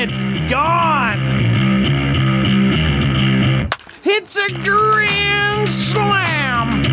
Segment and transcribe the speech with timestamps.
[0.00, 1.18] It's gone.
[4.04, 6.84] It's a grand slam.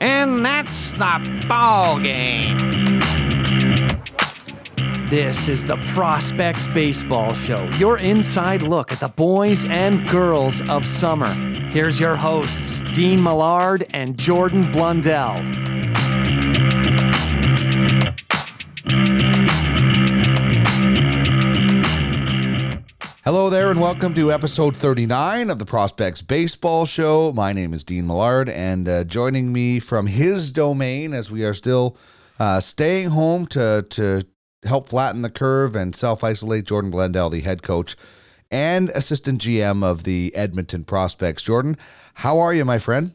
[0.00, 2.56] And that's the ball game.
[5.10, 10.86] This is the Prospects Baseball Show, your inside look at the boys and girls of
[10.86, 11.32] summer.
[11.72, 15.34] Here's your hosts, Dean Millard and Jordan Blundell.
[23.26, 27.32] Hello there, and welcome to episode 39 of the Prospects Baseball Show.
[27.32, 31.52] My name is Dean Millard, and uh, joining me from his domain as we are
[31.52, 31.96] still
[32.38, 34.22] uh, staying home to, to
[34.62, 37.96] help flatten the curve and self isolate, Jordan Blundell, the head coach
[38.48, 41.42] and assistant GM of the Edmonton Prospects.
[41.42, 41.76] Jordan,
[42.14, 43.12] how are you, my friend?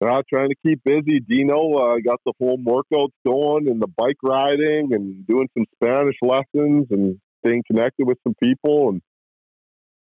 [0.00, 1.18] Uh, trying to keep busy.
[1.18, 6.14] Dino, uh, got the home workouts going and the bike riding and doing some Spanish
[6.22, 9.02] lessons and staying connected with some people and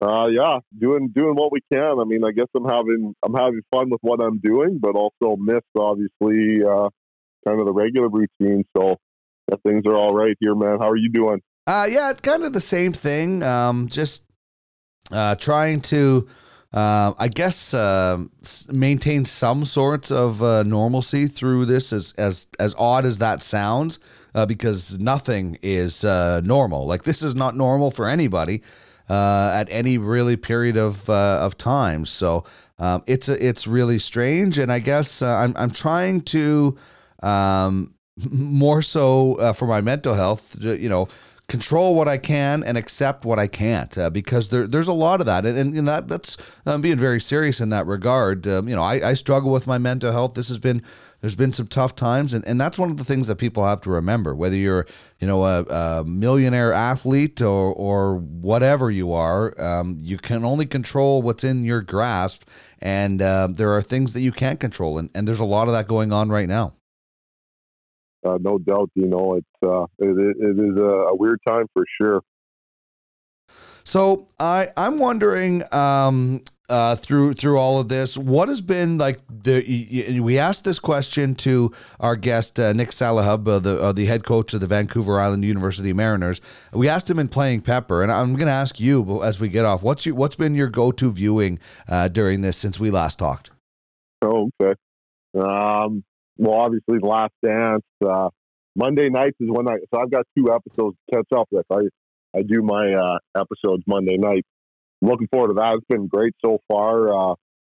[0.03, 1.99] uh, yeah, doing doing what we can.
[1.99, 5.37] I mean, I guess I'm having I'm having fun with what I'm doing, but also
[5.37, 6.91] miss obviously uh,
[7.47, 8.65] kind of the regular routine.
[8.77, 8.97] So
[9.49, 10.79] yeah, things are all right here, man.
[10.81, 11.41] How are you doing?
[11.67, 13.43] Uh, yeah, it's kind of the same thing.
[13.43, 14.23] Um, just
[15.11, 16.29] uh, trying to,
[16.73, 18.23] uh, I guess, uh,
[18.71, 23.99] maintain some sorts of uh, normalcy through this, as as as odd as that sounds
[24.37, 26.87] uh, because nothing is uh, normal.
[26.87, 28.63] Like this is not normal for anybody
[29.09, 32.05] uh, at any really period of uh, of time.
[32.05, 32.45] So
[32.79, 36.77] um, it's a, it's really strange, and I guess uh, I'm I'm trying to
[37.23, 37.95] um,
[38.31, 40.57] more so uh, for my mental health.
[40.61, 41.09] You know
[41.49, 45.27] control what I can and accept what I can't because there, there's a lot of
[45.27, 48.75] that and, and, and that that's um, being very serious in that regard um, you
[48.75, 50.83] know I, I struggle with my mental health this has been
[51.21, 53.81] there's been some tough times, and, and that's one of the things that people have
[53.83, 54.35] to remember.
[54.35, 54.87] Whether you're,
[55.19, 60.67] you know, a, a millionaire athlete or or whatever you are, um, you can only
[60.67, 62.43] control what's in your grasp,
[62.81, 65.73] and uh, there are things that you can't control, and, and there's a lot of
[65.73, 66.75] that going on right now.
[68.25, 71.85] Uh, no doubt, you know, it's uh, it, it is a, a weird time for
[72.01, 72.23] sure.
[73.85, 79.21] So I I'm wondering um, uh, through through all of this, what has been like
[79.29, 80.21] the?
[80.21, 84.25] We asked this question to our guest uh, Nick Salahub, uh, the uh, the head
[84.25, 86.41] coach of the Vancouver Island University Mariners.
[86.73, 89.65] We asked him in playing Pepper, and I'm going to ask you as we get
[89.65, 89.83] off.
[89.83, 93.51] What's your what's been your go to viewing uh, during this since we last talked?
[94.25, 94.75] Okay.
[95.39, 96.03] Um,
[96.39, 97.85] well, obviously, the Last Dance.
[98.05, 98.31] Uh,
[98.75, 101.65] Monday nights is when I so I've got two episodes to catch up with.
[101.71, 101.83] I
[102.37, 104.45] I do my episodes Monday night.
[105.03, 105.75] Looking forward to that.
[105.77, 107.09] It's been great so far.
[107.09, 107.35] Uh,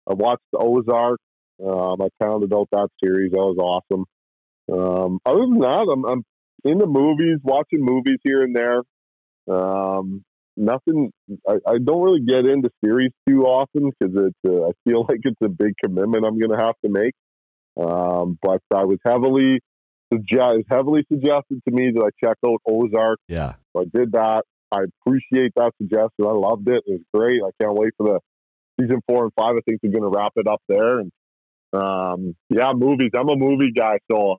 [0.07, 1.19] I watched Ozark.
[1.63, 3.31] Um, I pounded out that series.
[3.31, 4.05] That was awesome.
[4.71, 6.23] Um, other than that, I'm, I'm
[6.63, 8.81] in the movies, watching movies here and there.
[9.53, 10.23] Um,
[10.55, 11.11] nothing.
[11.47, 14.35] I, I, don't really get into series too often because it.
[14.47, 17.13] Uh, I feel like it's a big commitment I'm going to have to make.
[17.77, 19.59] Um, but I was heavily
[20.11, 23.19] suggest heavily suggested to me that I check out Ozark.
[23.27, 23.53] Yeah.
[23.73, 24.43] So I did that.
[24.71, 26.25] I appreciate that suggestion.
[26.25, 26.83] I loved it.
[26.85, 27.41] It was great.
[27.41, 28.19] I can't wait for the
[28.79, 29.55] season four and five.
[29.55, 30.99] I think they're going to wrap it up there.
[30.99, 31.11] And
[31.73, 33.11] um, yeah, movies.
[33.17, 34.37] I'm a movie guy, so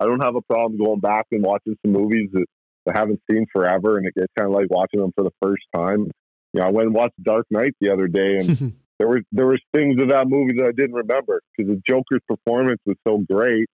[0.00, 2.46] I don't have a problem going back and watching some movies that
[2.88, 5.62] I haven't seen forever, and it, it's kind of like watching them for the first
[5.74, 6.10] time.
[6.52, 9.46] You know, I went and watched Dark Knight the other day, and there was there
[9.46, 13.18] was things of that movie that I didn't remember because the Joker's performance was so
[13.30, 13.68] great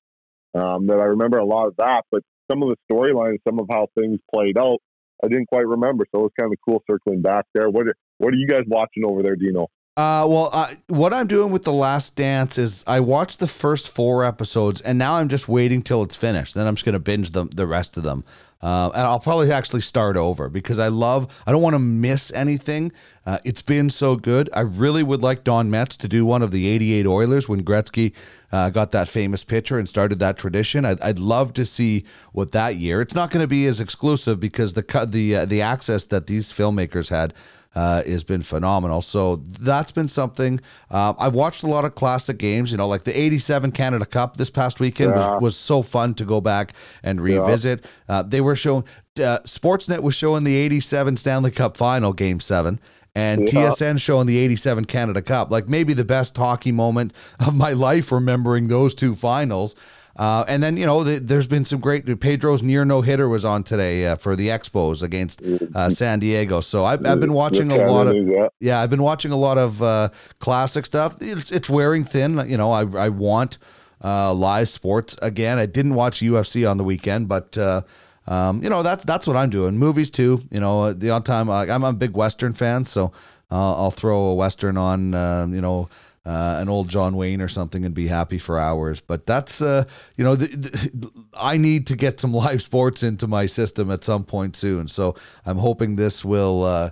[0.55, 2.03] um, that I remember a lot of that.
[2.11, 4.78] But some of the storylines, some of how things played out,
[5.25, 6.06] I didn't quite remember.
[6.12, 7.71] So it was kind of cool circling back there.
[7.71, 9.69] What are, what are you guys watching over there, Dino?
[9.97, 14.25] Uh, well, what I'm doing with The Last Dance is I watched the first four
[14.25, 16.54] episodes, and now I'm just waiting till it's finished.
[16.54, 18.22] Then I'm just gonna binge them, the rest of them,
[18.66, 21.32] uh, and I'll probably actually start over because I love.
[21.47, 22.91] I don't want to miss anything.
[23.25, 24.50] Uh, it's been so good.
[24.53, 28.12] I really would like Don Metz to do one of the '88 Oilers when Gretzky
[28.50, 30.84] uh, got that famous picture and started that tradition.
[30.84, 33.01] I'd, I'd love to see what that year.
[33.01, 36.51] It's not going to be as exclusive because the the uh, the access that these
[36.51, 37.34] filmmakers had
[37.77, 39.03] uh, has been phenomenal.
[39.03, 40.61] So that's been something.
[40.91, 44.39] Uh, I've watched a lot of classic games, you know, like the 87 Canada Cup
[44.39, 45.34] this past weekend yeah.
[45.34, 47.84] was, was so fun to go back and revisit.
[48.09, 48.17] Yeah.
[48.17, 48.83] Uh, they were showing,
[49.19, 52.81] uh, Sportsnet was showing the 87 Stanley Cup final, game seven
[53.15, 53.71] and yeah.
[53.71, 55.51] TSN showing the 87 Canada Cup.
[55.51, 59.75] Like maybe the best hockey moment of my life, remembering those two finals.
[60.18, 62.07] Uh, and then you know the, there's been some great.
[62.21, 65.42] Pedro's near no hitter was on today uh, for the Expos against
[65.74, 66.60] uh, San Diego.
[66.60, 68.16] So I've, I've been watching a lot of
[68.59, 70.09] yeah I've been watching a lot of uh,
[70.39, 71.16] classic stuff.
[71.21, 72.48] It's it's wearing thin.
[72.48, 73.59] You know I I want
[74.03, 75.59] uh, live sports again.
[75.59, 77.57] I didn't watch UFC on the weekend, but.
[77.57, 77.83] Uh,
[78.28, 79.78] um, you know, that's that's what I'm doing.
[79.78, 80.42] Movies too.
[80.51, 83.12] You know, the odd time I'm a big Western fan, so
[83.53, 85.15] I'll throw a Western on.
[85.15, 85.89] Uh, you know.
[86.27, 89.01] Uh, an old John Wayne or something and be happy for hours.
[89.01, 89.84] But that's, uh,
[90.17, 94.03] you know, the, the, I need to get some live sports into my system at
[94.03, 94.89] some point soon.
[94.89, 95.15] So
[95.45, 96.91] I'm hoping this will, uh,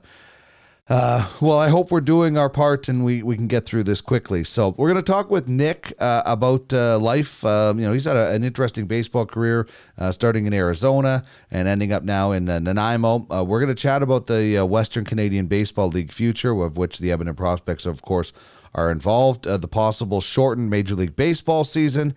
[0.87, 4.03] uh, well, I hope we're doing our part and we, we can get through this
[4.03, 4.45] quickly.
[4.45, 7.43] So we're going to talk with Nick uh, about uh, life.
[7.43, 9.67] Um, you know, he's had a, an interesting baseball career,
[9.97, 13.27] uh, starting in Arizona and ending up now in uh, Nanaimo.
[13.31, 17.11] Uh, we're going to chat about the Western Canadian Baseball League future, of which the
[17.11, 18.35] Edmonton Prospects, of course,
[18.75, 19.44] are involved.
[19.44, 22.15] the possible shortened Major League Baseball season.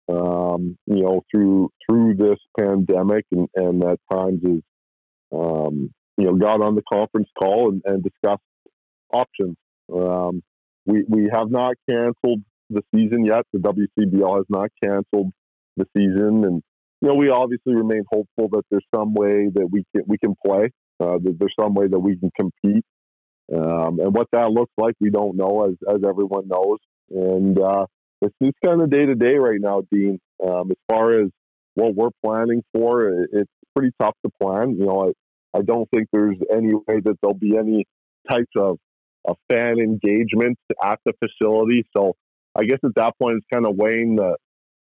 [0.08, 4.62] um, you know, through through this pandemic, and, and at times is,
[5.32, 8.42] um, you know, got on the conference call and, and discussed
[9.12, 9.56] options.
[9.92, 10.42] Um,
[10.86, 13.44] we we have not canceled the season yet.
[13.52, 15.32] The WCBL has not canceled
[15.76, 16.62] the season, and
[17.00, 20.34] you know, we obviously remain hopeful that there's some way that we can we can
[20.44, 20.70] play.
[21.00, 22.84] Uh, there's some way that we can compete,
[23.52, 26.78] um, and what that looks like, we don't know, as as everyone knows.
[27.10, 27.86] And uh,
[28.22, 30.18] it's, it's kind of day to day right now, Dean.
[30.44, 31.28] Um, as far as
[31.74, 34.76] what we're planning for, it's pretty tough to plan.
[34.78, 35.12] You know,
[35.54, 37.84] I, I don't think there's any way that there'll be any
[38.30, 38.78] types of,
[39.26, 41.84] of fan engagement at the facility.
[41.96, 42.14] So
[42.56, 44.36] I guess at that point, it's kind of weighing the,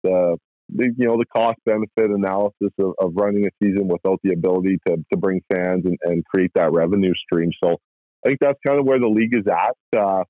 [0.04, 0.38] the,
[0.74, 4.80] the you know the cost benefit analysis of, of, running a season without the ability
[4.88, 7.52] to, to bring fans and, and create that revenue stream.
[7.64, 7.78] So
[8.26, 10.00] I think that's kind of where the league is at.
[10.00, 10.24] Uh,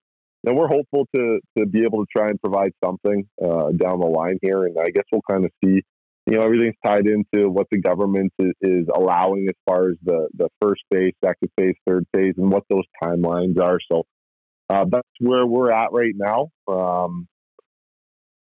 [0.46, 4.08] and we're hopeful to to be able to try and provide something uh, down the
[4.08, 4.66] line here.
[4.66, 5.82] And I guess we'll kind of see.
[6.28, 10.30] You know, everything's tied into what the government is, is allowing as far as the
[10.38, 13.80] the first phase, second phase, third phase, and what those timelines are.
[13.92, 14.04] So
[14.72, 16.50] uh, that's where we're at right now.
[16.68, 17.28] Um,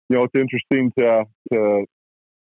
[0.09, 1.85] you know, it's interesting to to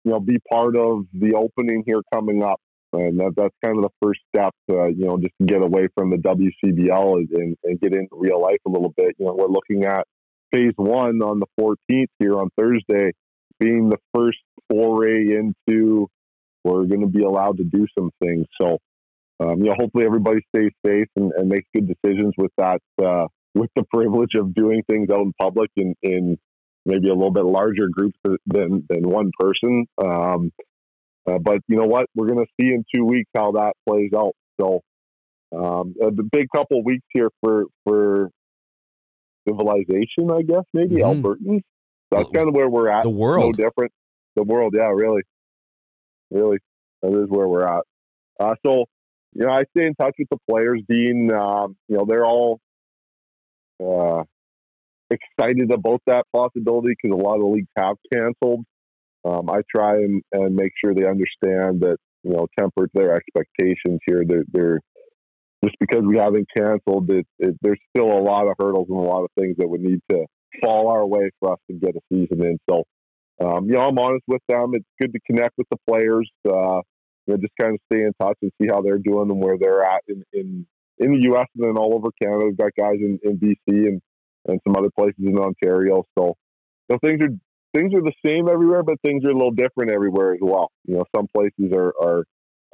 [0.05, 2.61] you know be part of the opening here coming up
[2.93, 6.11] and that, that's kind of the first step to, you know, just get away from
[6.11, 9.17] the WCBL and, and get into real life a little bit.
[9.19, 10.07] You know, we're looking at
[10.53, 13.13] phase one on the 14th here on Thursday
[13.59, 14.39] being the first
[14.71, 16.09] foray into
[16.65, 18.47] we're going to be allowed to do some things.
[18.61, 18.79] So,
[19.41, 23.29] um, you know, hopefully everybody stays safe and, and makes good decisions with that, uh,
[23.55, 26.37] with the privilege of doing things out in public in, in
[26.87, 28.17] maybe a little bit larger groups
[28.47, 29.87] than, than one person.
[30.03, 30.53] Um,
[31.27, 32.07] uh, but you know what?
[32.15, 34.33] We're going to see in two weeks how that plays out.
[34.61, 34.81] So
[35.55, 38.31] um, a big couple weeks here for for
[39.47, 40.65] civilization, I guess.
[40.73, 41.27] Maybe mm-hmm.
[41.27, 41.63] Albertans.
[42.11, 43.03] That's kind of where we're at.
[43.03, 43.93] The world, no different.
[44.37, 45.23] The world, yeah, really,
[46.31, 46.59] really.
[47.03, 47.83] That is where we're at.
[48.39, 48.85] Uh, so
[49.33, 51.33] you know, I stay in touch with the players, Dean.
[51.33, 52.61] Um, you know, they're all
[53.83, 54.23] uh,
[55.11, 58.65] excited about that possibility because a lot of leagues have canceled
[59.27, 64.01] um, I try and, and make sure they understand that you know temper their expectations
[64.07, 64.25] here.
[64.27, 64.81] They're, they're
[65.65, 69.03] just because we haven't canceled it, it, there's still a lot of hurdles and a
[69.03, 70.27] lot of things that would need to
[70.63, 72.59] fall our way for us to get a season in.
[72.71, 72.85] So,
[73.45, 74.73] um, you know, I'm honest with them.
[74.75, 76.31] It's good to connect with the players.
[76.47, 76.83] Uh,
[77.27, 79.57] you know, just kind of stay in touch and see how they're doing and where
[79.59, 80.67] they're at in in,
[80.99, 81.47] in the U.S.
[81.57, 82.45] and then all over Canada.
[82.47, 84.01] We've got guys in, in BC and
[84.47, 86.05] and some other places in Ontario.
[86.19, 86.37] So,
[86.91, 87.35] so things are
[87.77, 90.71] things are the same everywhere, but things are a little different everywhere as well.
[90.85, 92.25] You know, some places are are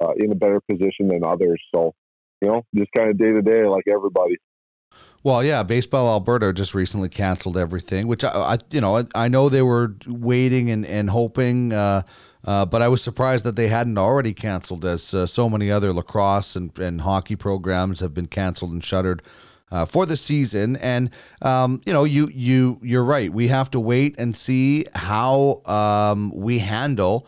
[0.03, 1.61] uh, in a better position than others.
[1.73, 1.93] So,
[2.41, 4.37] you know, just kind of day to day, like everybody.
[5.23, 9.27] Well, yeah, Baseball Alberta just recently canceled everything, which I, I you know, I, I,
[9.29, 12.03] know they were waiting and and hoping, uh,
[12.43, 15.93] uh, but I was surprised that they hadn't already canceled, as uh, so many other
[15.93, 19.23] lacrosse and and hockey programs have been canceled and shuttered
[19.73, 20.77] uh, for the season.
[20.77, 21.09] And
[21.41, 23.33] um, you know, you you you're right.
[23.33, 27.27] We have to wait and see how um, we handle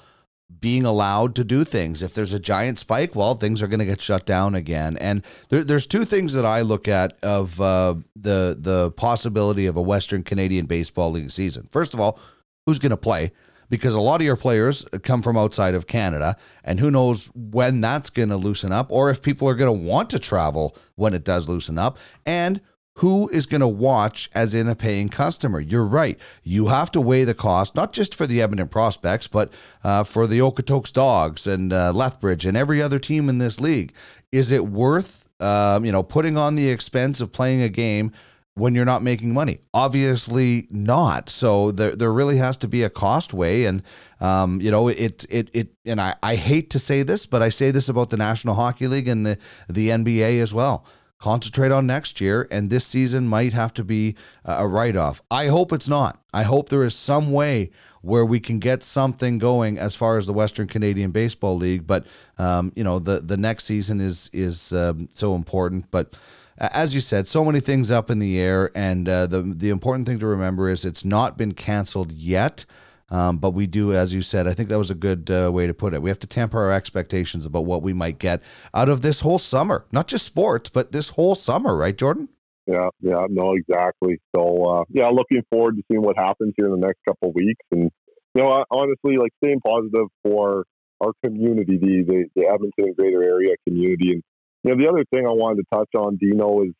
[0.62, 2.02] being allowed to do things.
[2.02, 4.96] If there's a giant spike, well, things are going to get shut down again.
[4.98, 9.75] And there, there's two things that I look at of uh, the the possibility of
[9.75, 11.68] a Western Canadian Baseball League season.
[11.72, 12.20] First of all,
[12.66, 13.32] who's going to play?
[13.70, 17.82] Because a lot of your players come from outside of Canada, and who knows when
[17.82, 21.14] that's going to loosen up, or if people are going to want to travel when
[21.14, 22.62] it does loosen up, and
[23.00, 25.60] who is going to watch as in a paying customer?
[25.60, 26.18] You're right.
[26.44, 29.52] You have to weigh the cost, not just for the Edmonton prospects, but
[29.84, 33.94] uh, for the Okotoks Dawgs and uh, Lethbridge and every other team in this league.
[34.32, 38.14] Is it worth, um, you know, putting on the expense of playing a game
[38.56, 39.60] when you're not making money?
[39.74, 41.30] Obviously not.
[41.30, 43.66] So there, there really has to be a cost way.
[43.66, 43.84] And,
[44.20, 47.50] um, you know, it, it, it, and I, I hate to say this, but I
[47.50, 49.38] say this about the National Hockey League and the,
[49.70, 50.86] the NBA as well
[51.20, 55.22] concentrate on next year, and this season might have to be a write off.
[55.32, 56.22] I hope it's not.
[56.34, 57.72] I hope there is some way
[58.02, 61.88] where we can get something going as far as the Western Canadian Baseball League.
[61.88, 62.06] But
[62.38, 65.90] um, you know, the the next season is is um, so important.
[65.90, 66.16] But
[66.58, 70.08] as you said, so many things up in the air, and uh, the the important
[70.08, 72.66] thing to remember is it's not been canceled yet.
[73.12, 75.68] Um, but we do, as you said, I think that was a good uh, way
[75.68, 76.02] to put it.
[76.02, 78.42] We have to temper our expectations about what we might get
[78.74, 82.30] out of this whole summer, not just sports, but this whole summer, right, Jordan?
[82.66, 84.18] Yeah, yeah, no, exactly.
[84.36, 87.64] So, uh, yeah, looking forward to seeing what happens here in the next couple weeks.
[87.72, 87.92] And,
[88.34, 90.66] you know, honestly, like staying positive for
[91.00, 94.14] our community, the, the, the Edmonton and greater area community.
[94.14, 94.24] And,
[94.66, 96.74] you know, the other thing I wanted to touch on, Dino, is,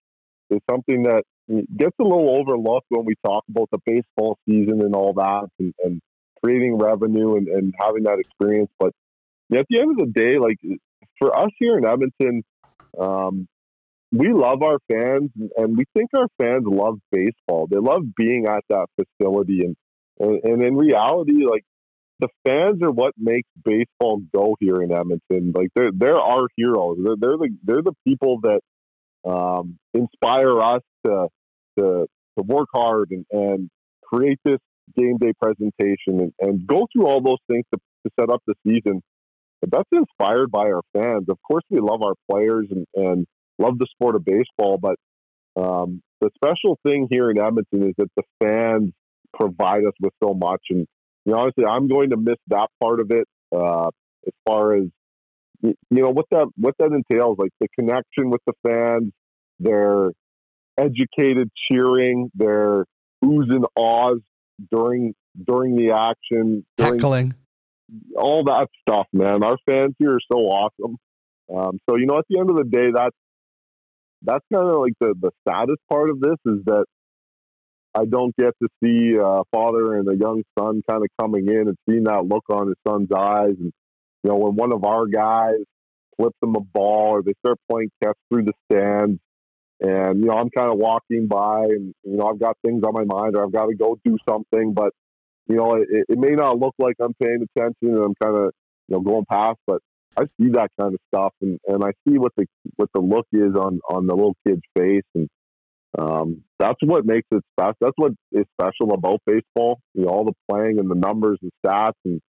[0.50, 4.96] is something that gets a little overlooked when we talk about the baseball season and
[4.96, 6.02] all that and, and
[6.44, 8.72] creating revenue and, and having that experience.
[8.80, 8.92] But
[9.54, 10.58] at the end of the day, like
[11.20, 12.44] for us here in Edmonton,
[13.00, 13.48] um,
[14.12, 17.68] we love our fans and we think our fans love baseball.
[17.70, 19.62] They love being at that facility.
[19.64, 19.76] And,
[20.20, 21.66] and, and in reality, like
[22.20, 25.52] the fans are what makes baseball go here in Edmonton.
[25.54, 26.98] Like they're, they're our heroes.
[27.04, 28.62] They're, they're the, they're the people that
[29.30, 31.28] um, inspire us to,
[31.78, 32.08] to,
[32.38, 33.70] to work hard and, and
[34.04, 34.60] create this
[34.98, 38.56] game day presentation and, and go through all those things to, to set up the
[38.66, 39.02] season.
[39.62, 41.26] But that's inspired by our fans.
[41.30, 43.26] Of course, we love our players and, and
[43.58, 44.96] love the sport of baseball, but
[45.58, 48.92] um, the special thing here in Edmonton is that the fans
[49.34, 50.62] provide us with so much.
[50.70, 50.86] And
[51.26, 53.88] you know, honestly, I'm going to miss that part of it uh,
[54.26, 54.84] as far as
[55.62, 59.12] you know what that what that entails, like the connection with the fans,
[59.60, 60.12] their
[60.78, 62.86] educated cheering, their
[63.24, 64.20] oohs and ahs
[64.72, 67.34] during during the action, during heckling,
[68.16, 69.44] all that stuff, man.
[69.44, 70.98] Our fans here are so awesome.
[71.54, 73.16] Um, so you know, at the end of the day, that's
[74.22, 76.86] that's kind of like the the saddest part of this is that
[77.96, 81.70] I don't get to see a father and a young son kind of coming in
[81.70, 83.72] and seeing that look on his son's eyes, and
[84.24, 85.64] you know, when one of our guys
[86.18, 89.20] flips them a ball or they start playing catch through the stands
[89.82, 92.94] and, you know, I'm kind of walking by and, you know, I've got things on
[92.94, 94.94] my mind or I've got to go do something, but,
[95.48, 98.52] you know, it, it may not look like I'm paying attention and I'm kind of,
[98.88, 99.82] you know, going past, but
[100.18, 102.46] I see that kind of stuff and, and I see what the,
[102.78, 105.04] what the look is on, on the little kid's face.
[105.14, 105.28] And,
[105.98, 107.76] um, that's what makes it special.
[107.82, 109.80] That's what is special about baseball.
[109.94, 112.22] You know, all the playing and the numbers and stats and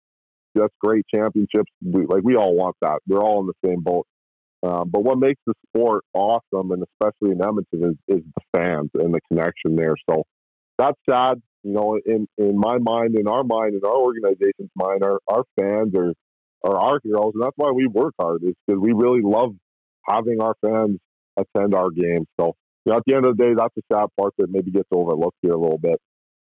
[0.57, 1.71] just great championships.
[1.83, 2.99] We, like we all want that.
[3.07, 4.05] We're all in the same boat.
[4.63, 8.89] Um, but what makes the sport awesome, and especially in Edmonton, is, is the fans
[8.95, 9.95] and the connection there.
[10.09, 10.23] So
[10.77, 11.41] that's sad.
[11.63, 15.43] You know, in, in my mind, in our mind, in our organization's mind, our, our
[15.59, 16.13] fans are,
[16.63, 17.33] are our heroes.
[17.33, 19.55] And that's why we work hard, is because we really love
[20.07, 20.99] having our fans
[21.37, 22.27] attend our games.
[22.39, 22.55] So,
[22.85, 24.87] you know, at the end of the day, that's the sad part that maybe gets
[24.91, 25.99] overlooked here a little bit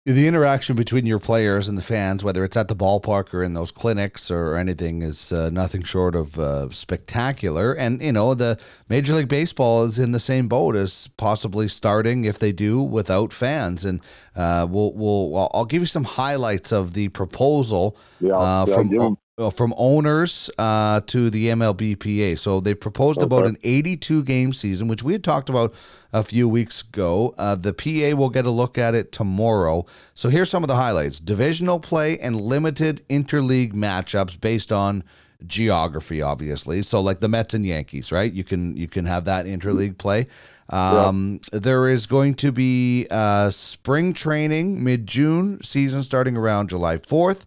[0.06, 3.56] the interaction between your players and the fans, whether it's at the ballpark or in
[3.56, 7.74] those clinics or anything, is uh, nothing short of uh, spectacular.
[7.74, 12.24] And you know, the Major League Baseball is in the same boat as possibly starting,
[12.24, 13.84] if they do, without fans.
[13.84, 14.00] And
[14.36, 19.18] uh, we'll, we'll, I'll give you some highlights of the proposal yeah, uh, yeah, from
[19.52, 22.40] from owners uh, to the MLBPA.
[22.40, 23.26] So they proposed okay.
[23.26, 25.74] about an 82 game season, which we had talked about
[26.14, 27.36] a few weeks ago.
[27.38, 29.86] Uh, the PA will get a look at it tomorrow.
[30.14, 35.04] So here's some of the highlights divisional play and limited interleague matchups based on
[35.46, 39.46] geography obviously so like the mets and yankees right you can you can have that
[39.46, 40.26] interleague play
[40.70, 41.60] um, yeah.
[41.60, 47.44] there is going to be uh, spring training mid-june season starting around july 4th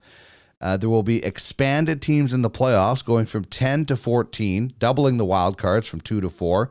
[0.60, 5.16] uh, there will be expanded teams in the playoffs going from 10 to 14 doubling
[5.16, 6.70] the wild cards from 2 to 4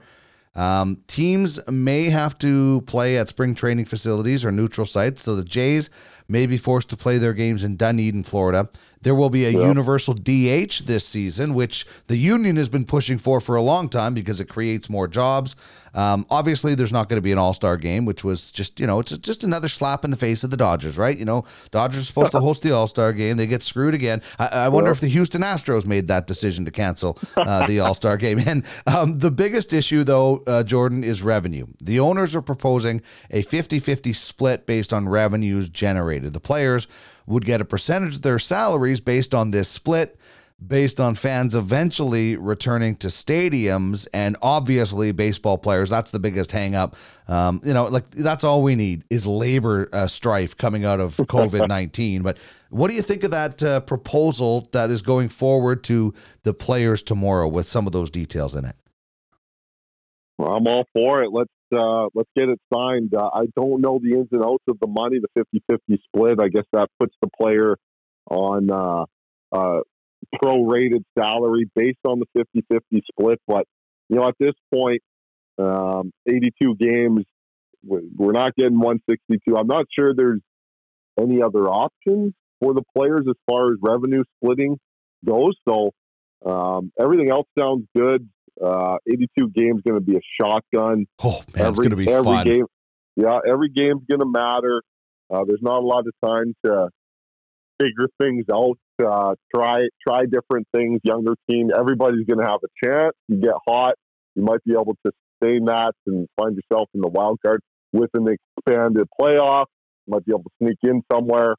[0.58, 5.22] um, teams may have to play at spring training facilities or neutral sites.
[5.22, 5.91] So the Jays
[6.27, 8.67] may be forced to play their games in Dunedin, Florida.
[9.01, 9.67] There will be a yeah.
[9.67, 14.13] universal DH this season, which the union has been pushing for for a long time
[14.13, 15.55] because it creates more jobs.
[15.93, 18.85] Um, obviously, there's not going to be an All Star game, which was just you
[18.85, 21.17] know it's just another slap in the face of the Dodgers, right?
[21.17, 24.21] You know, Dodgers are supposed to host the All Star game, they get screwed again.
[24.37, 24.93] I, I wonder yeah.
[24.93, 28.39] if the Houston Astros made that decision to cancel uh, the All Star game.
[28.39, 31.67] And um, the biggest issue, though, uh, Jordan, is revenue.
[31.81, 33.01] The owners are proposing
[33.31, 36.33] a 50-50 split based on revenues generated.
[36.33, 36.87] The players
[37.27, 40.17] would get a percentage of their salaries based on this split
[40.65, 45.91] based on fans eventually returning to stadiums and obviously baseball players.
[45.91, 46.96] That's the biggest hang up
[47.27, 51.17] um, you know like that's all we need is labor uh, strife coming out of
[51.17, 52.38] covid-19 but
[52.69, 57.03] what do you think of that uh, proposal that is going forward to the players
[57.03, 58.75] tomorrow with some of those details in it?
[60.38, 61.31] Well, i'm all for it.
[61.31, 64.77] Let's uh, let's get it signed uh, i don't know the ins and outs of
[64.79, 67.77] the money the 50-50 split i guess that puts the player
[68.29, 69.05] on uh,
[69.51, 69.81] uh,
[70.36, 73.39] prorated salary based on the 50 50 split.
[73.47, 73.65] But,
[74.09, 75.01] you know, at this point,
[75.57, 77.25] um, 82 games,
[77.83, 79.55] we're not getting 162.
[79.55, 80.41] I'm not sure there's
[81.19, 84.77] any other options for the players as far as revenue splitting
[85.25, 85.53] goes.
[85.67, 85.91] So
[86.45, 88.27] um, everything else sounds good.
[88.63, 91.05] Uh, 82 games going to be a shotgun.
[91.19, 92.45] Oh man, every, it's going to be every fun.
[92.45, 92.65] Game,
[93.15, 94.81] yeah, every game's going to matter.
[95.29, 96.89] Uh, there's not a lot of time to
[97.79, 100.99] figure things out uh, try try different things.
[101.03, 103.13] Younger team, everybody's going to have a chance.
[103.27, 103.95] You get hot,
[104.35, 105.11] you might be able to
[105.41, 107.61] stay that and find yourself in the wild card
[107.91, 109.65] with an expanded playoff.
[110.05, 111.55] You might be able to sneak in somewhere.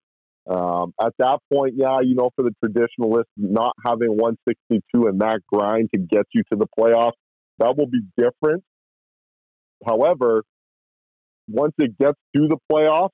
[0.48, 5.40] Um, at that point, yeah, you know, for the traditionalist, not having 162 and that
[5.52, 7.12] grind to get you to the playoffs,
[7.58, 8.64] that will be different.
[9.86, 10.42] However,
[11.48, 13.10] once it gets to the playoffs,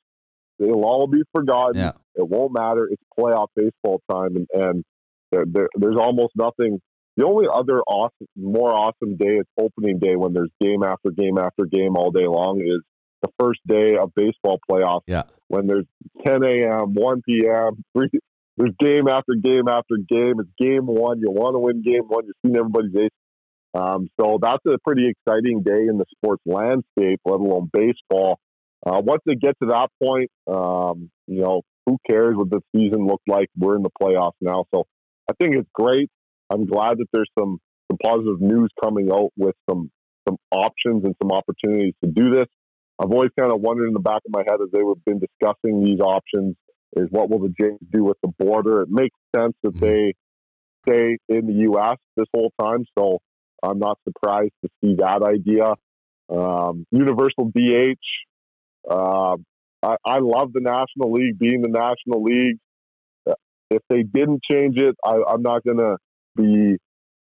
[0.59, 1.81] they'll all be forgotten.
[1.81, 1.93] Yeah.
[2.15, 2.89] It won't matter.
[2.89, 4.85] It's playoff baseball time, and, and
[5.33, 6.81] there, there, there's almost nothing.
[7.17, 11.39] The only other awesome, more awesome day is opening day when there's game after game
[11.39, 12.61] after game all day long.
[12.61, 12.83] Is
[13.25, 15.03] the first day of baseball playoffs.
[15.07, 15.23] Yeah.
[15.49, 15.87] When there's
[16.27, 17.85] 10 a.m., 1 p.m.,
[18.57, 20.35] there's game after game after game.
[20.39, 21.21] It's game one.
[21.21, 22.25] You want to win game one.
[22.27, 23.11] You've seen everybody's ace.
[23.75, 28.39] Um, so that's a pretty exciting day in the sports landscape, let alone baseball.
[28.87, 33.07] Uh, once they get to that point, um, you know, who cares what the season
[33.07, 33.49] looked like?
[33.59, 34.65] We're in the playoffs now.
[34.73, 34.85] So
[35.29, 36.09] I think it's great.
[36.51, 37.59] I'm glad that there's some,
[37.91, 39.91] some positive news coming out with some,
[40.29, 42.47] some options and some opportunities to do this.
[42.99, 45.19] I've always kind of wondered in the back of my head as they have been
[45.19, 46.57] discussing these options
[46.97, 48.83] is what will the Jays do with the border?
[48.83, 49.85] It makes sense that mm-hmm.
[49.85, 50.15] they
[50.87, 51.97] stay in the U.S.
[52.17, 52.85] this whole time.
[52.97, 53.19] So
[53.63, 55.75] I'm not surprised to see that idea.
[56.31, 57.99] Um, universal DH,
[58.91, 59.37] uh,
[59.83, 62.59] I, I love the National League being the National League.
[63.71, 65.97] If they didn't change it, I, I'm not going to
[66.37, 66.77] be,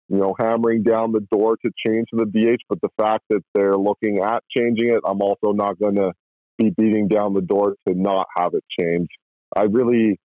[0.09, 2.62] you know, hammering down the door to change the DH.
[2.68, 6.12] But the fact that they're looking at changing it, I'm also not going to
[6.57, 9.09] be beating down the door to not have it change.
[9.57, 10.18] I really,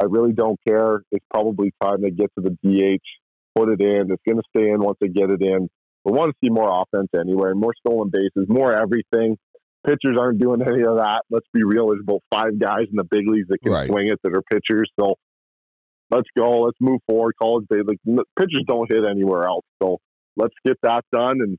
[0.00, 1.02] I really don't care.
[1.12, 4.10] It's probably time to get to the DH, put it in.
[4.10, 5.68] It's going to stay in once they get it in.
[6.04, 9.36] We want to see more offense anyway, more stolen bases, more everything
[9.86, 11.22] pitchers aren't doing any of that.
[11.30, 11.88] Let's be real.
[11.88, 13.88] There's about five guys in the big leagues that can right.
[13.88, 14.90] swing it that are pitchers.
[14.98, 15.16] So
[16.10, 16.62] let's go.
[16.62, 17.34] Let's move forward.
[17.40, 17.98] College base, like
[18.38, 19.64] pitchers don't hit anywhere else.
[19.82, 19.98] So
[20.36, 21.58] let's get that done and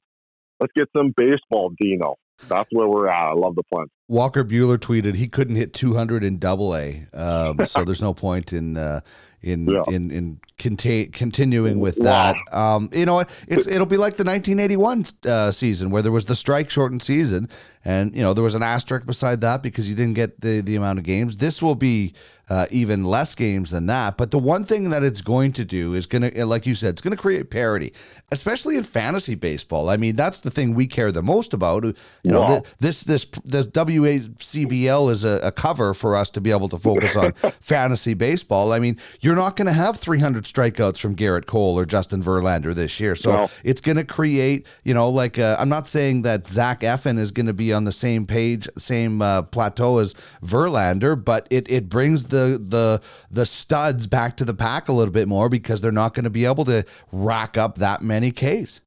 [0.60, 2.16] let's get some baseball, Dino.
[2.48, 3.30] That's where we're at.
[3.30, 3.86] I love the plan.
[4.08, 8.52] Walker Buehler tweeted he couldn't hit 200 in Double A, um, so there's no point
[8.52, 9.02] in uh,
[9.42, 9.84] in, yeah.
[9.88, 12.36] in in contain, continuing with that.
[12.52, 16.36] Um, you know, it's it'll be like the 1981 uh, season where there was the
[16.36, 17.48] strike shortened season,
[17.84, 20.76] and you know there was an asterisk beside that because you didn't get the the
[20.76, 21.38] amount of games.
[21.38, 22.14] This will be
[22.52, 24.18] uh, even less games than that.
[24.18, 26.90] But the one thing that it's going to do is going to, like you said,
[26.90, 27.94] it's going to create parity,
[28.30, 29.90] especially in fantasy baseball.
[29.90, 31.86] I mean, that's the thing we care the most about.
[31.86, 32.64] You know, wow.
[32.80, 37.16] this this this WACBL is a, a, cover for us to be able to focus
[37.16, 38.74] on fantasy baseball.
[38.74, 42.76] I mean, you're not going to have 300 strikeouts from Gerrit Cole or Justin Verlander
[42.76, 46.50] this year, so it's going to create, you know, like uh, I'm not saying that
[46.50, 51.22] Zach Eflin is going to be on the same page, same uh, plateau as Verlander,
[51.22, 55.28] but it it brings the the the studs back to the pack a little bit
[55.28, 58.82] more because they're not going to be able to rack up that many Ks.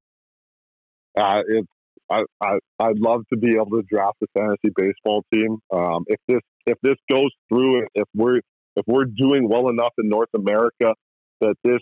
[1.17, 1.69] Uh, it's
[2.11, 5.59] I, I I'd love to be able to draft a fantasy baseball team.
[5.73, 8.39] Um, if this if this goes through, if we're
[8.77, 10.95] if we're doing well enough in North America
[11.41, 11.81] that this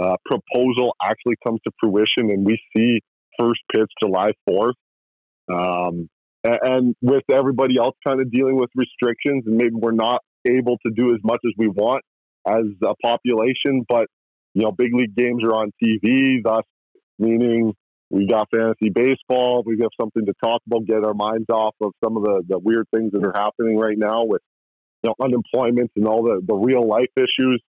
[0.00, 3.00] uh, proposal actually comes to fruition and we see
[3.38, 4.76] first pitch July fourth,
[5.52, 6.08] um,
[6.44, 10.92] and, with everybody else kind of dealing with restrictions, and maybe we're not able to
[10.94, 12.02] do as much as we want
[12.46, 14.06] as a population, but
[14.54, 16.64] you know, big league games are on TV, thus
[17.18, 17.74] meaning
[18.10, 19.62] we got fantasy baseball.
[19.64, 22.58] We have something to talk about, get our minds off of some of the, the
[22.58, 24.42] weird things that are happening right now with
[25.02, 27.62] you know unemployment and all the, the real life issues.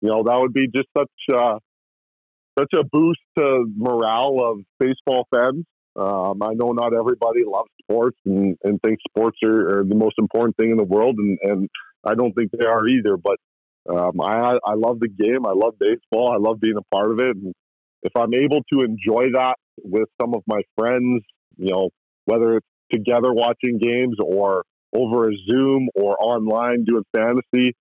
[0.00, 1.58] You know, that would be just such uh,
[2.58, 5.64] such a boost to morale of baseball fans.
[5.98, 10.14] Um, I know not everybody loves sports and, and thinks sports are, are, the most
[10.18, 11.68] important thing in the world, and, and
[12.04, 13.16] I don't think they are either.
[13.16, 13.36] But
[13.90, 15.44] um, I I love the game.
[15.46, 16.30] I love baseball.
[16.30, 17.36] I love being a part of it.
[17.36, 17.52] And
[18.02, 21.22] if I'm able to enjoy that with some of my friends,
[21.56, 21.90] you know,
[22.26, 27.74] whether it's together watching games or over a Zoom or online doing fantasy,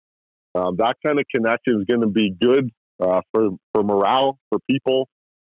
[0.56, 4.60] um, that kind of connection is going to be good uh, for for morale for
[4.70, 5.08] people.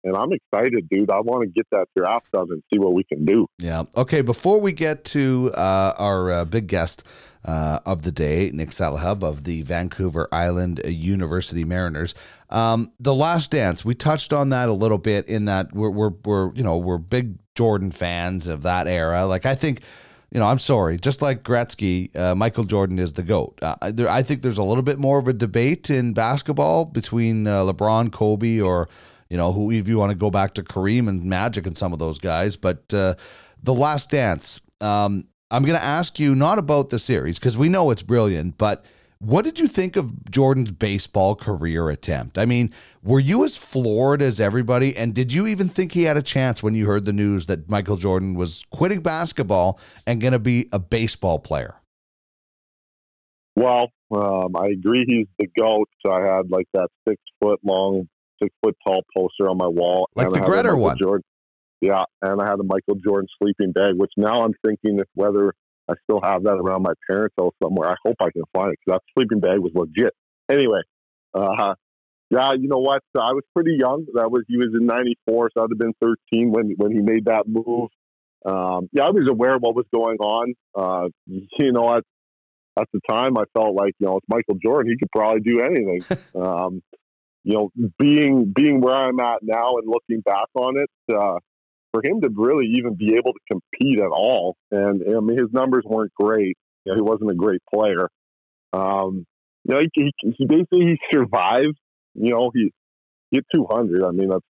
[0.05, 1.11] And I'm excited, dude.
[1.11, 3.47] I want to get that draft done and see what we can do.
[3.59, 3.85] Yeah.
[3.97, 4.21] Okay.
[4.21, 7.03] Before we get to uh, our uh, big guest
[7.45, 12.15] uh, of the day, Nick Salahub of the Vancouver Island University Mariners,
[12.51, 13.85] um, the Last Dance.
[13.85, 15.27] We touched on that a little bit.
[15.27, 19.27] In that we're we're, we're you know we're big Jordan fans of that era.
[19.27, 19.81] Like I think
[20.31, 20.99] you know, I'm sorry.
[20.99, 23.59] Just like Gretzky, uh, Michael Jordan is the goat.
[23.63, 27.47] Uh, there, I think there's a little bit more of a debate in basketball between
[27.47, 28.89] uh, LeBron, Kobe, or
[29.31, 31.93] you know, who if you want to go back to Kareem and Magic and some
[31.93, 32.57] of those guys.
[32.57, 33.14] But uh,
[33.62, 34.61] the Last Dance.
[34.81, 38.59] Um, I'm going to ask you not about the series because we know it's brilliant,
[38.59, 38.85] but
[39.21, 42.38] what did you think of Jordan's baseball career attempt?
[42.38, 44.97] I mean, were you as floored as everybody?
[44.97, 47.69] And did you even think he had a chance when you heard the news that
[47.69, 51.77] Michael Jordan was quitting basketball and going to be a baseball player?
[53.57, 55.88] Well, um, I agree he's the GOAT.
[56.09, 58.09] I had like that six foot long,
[58.42, 60.09] six foot tall poster on my wall.
[60.14, 60.96] Like the Gretter one.
[60.98, 61.24] Jordan.
[61.81, 65.55] Yeah, and I had a Michael Jordan sleeping bag, which now I'm thinking if whether
[65.88, 67.90] I still have that around my parents' house somewhere.
[67.90, 70.12] I hope I can find it because that sleeping bag was legit.
[70.51, 70.81] Anyway,
[71.35, 71.74] uh,
[72.31, 73.03] yeah, you know what?
[73.16, 74.07] I was pretty young.
[74.14, 77.27] That was he was in '94, so I'd have been 13 when when he made
[77.27, 77.88] that move.
[78.44, 80.55] Um, yeah, I was aware of what was going on.
[80.74, 82.05] Uh, you know, at
[82.79, 84.92] at the time, I felt like you know it's Michael Jordan.
[84.92, 86.03] He could probably do anything.
[86.35, 86.83] um,
[87.44, 91.38] you know, being being where I'm at now and looking back on it, uh,
[91.92, 95.53] for him to really even be able to compete at all, and I mean his
[95.53, 96.57] numbers weren't great.
[96.85, 98.09] You know, he wasn't a great player.
[98.72, 99.27] Um,
[99.64, 101.79] you know, he, he, he basically survived.
[102.14, 102.72] You know, he
[103.31, 104.05] hit 200.
[104.05, 104.44] I mean, that's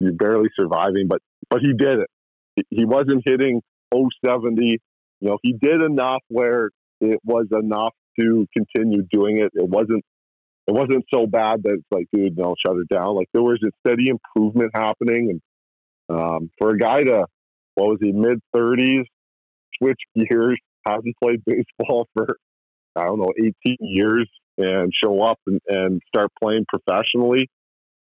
[0.00, 2.10] you're barely surviving, but but he did it.
[2.56, 4.78] He, he wasn't hitting 070.
[5.20, 9.50] You know, he did enough where it was enough to continue doing it.
[9.54, 10.04] It wasn't
[10.66, 13.16] it wasn't so bad that it's like, dude, no, shut it down.
[13.16, 17.26] Like there was a steady improvement happening, and um, for a guy to,
[17.74, 19.04] what was he, mid 30s,
[19.78, 22.36] switch gears, hasn't played baseball for,
[22.96, 27.48] I don't know, 18 years and show up and, and start playing professionally.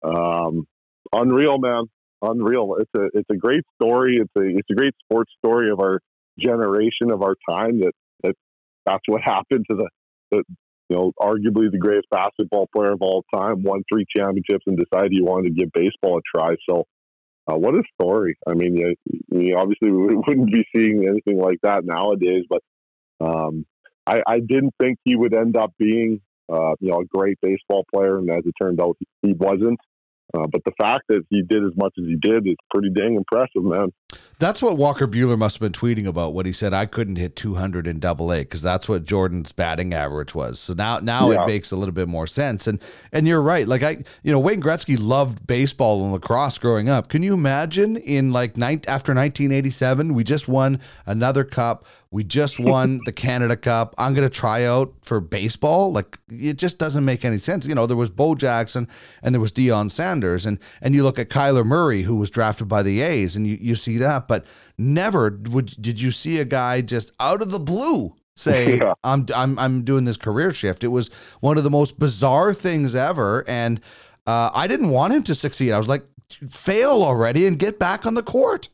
[0.04, 0.66] Um,
[1.12, 1.84] unreal, man.
[2.22, 2.76] Unreal.
[2.80, 4.18] It's a it's a great story.
[4.20, 6.00] It's a it's a great sports story of our
[6.38, 7.80] generation of our time.
[7.80, 8.34] That that
[8.84, 9.88] that's what happened to the,
[10.30, 10.42] the
[10.88, 13.62] you know arguably the greatest basketball player of all time.
[13.62, 16.54] Won three championships and decided he wanted to give baseball a try.
[16.68, 16.84] So
[17.50, 18.36] uh, what a story!
[18.46, 18.94] I mean, you,
[19.32, 22.62] you obviously we wouldn't be seeing anything like that nowadays, but
[23.20, 23.64] um,
[24.06, 26.20] I, I, didn't think he would end up being,
[26.52, 29.78] uh, you know, a great baseball player, and as it turned out, he wasn't.
[30.34, 33.14] Uh, but the fact that he did as much as he did is pretty dang
[33.14, 33.92] impressive, man.
[34.38, 37.36] That's what Walker Buehler must have been tweeting about when he said I couldn't hit
[37.36, 40.58] 200 in Double A because that's what Jordan's batting average was.
[40.58, 41.42] So now, now yeah.
[41.42, 42.66] it makes a little bit more sense.
[42.66, 42.80] And
[43.12, 43.66] and you're right.
[43.66, 47.08] Like I, you know, Wayne Gretzky loved baseball and lacrosse growing up.
[47.08, 51.86] Can you imagine in like ni- after 1987, we just won another cup.
[52.10, 53.94] We just won the Canada Cup.
[53.98, 55.92] I'm going to try out for baseball.
[55.92, 57.66] Like it just doesn't make any sense.
[57.66, 58.88] You know, there was Bo Jackson
[59.22, 62.68] and there was Deion Sanders, and and you look at Kyler Murray who was drafted
[62.68, 64.44] by the A's, and you you see that but
[64.78, 68.92] never would did you see a guy just out of the blue say yeah.
[69.02, 70.84] I'm I'm I'm doing this career shift.
[70.84, 73.80] It was one of the most bizarre things ever, and
[74.26, 75.72] uh, I didn't want him to succeed.
[75.72, 76.04] I was like,
[76.48, 78.68] fail already and get back on the court.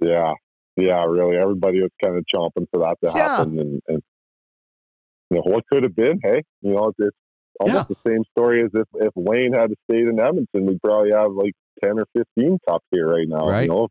[0.00, 0.34] Yeah,
[0.76, 1.36] yeah, really.
[1.36, 3.28] Everybody was kind of chomping for that to yeah.
[3.28, 4.02] happen, and, and
[5.30, 6.20] you know what could have been.
[6.22, 7.16] Hey, you know it's
[7.60, 7.94] almost yeah.
[8.04, 11.52] the same story as if if Wayne had stayed in Edmonton, we'd probably have like
[11.82, 13.48] ten or fifteen cups here right now.
[13.48, 13.62] Right.
[13.62, 13.88] You know,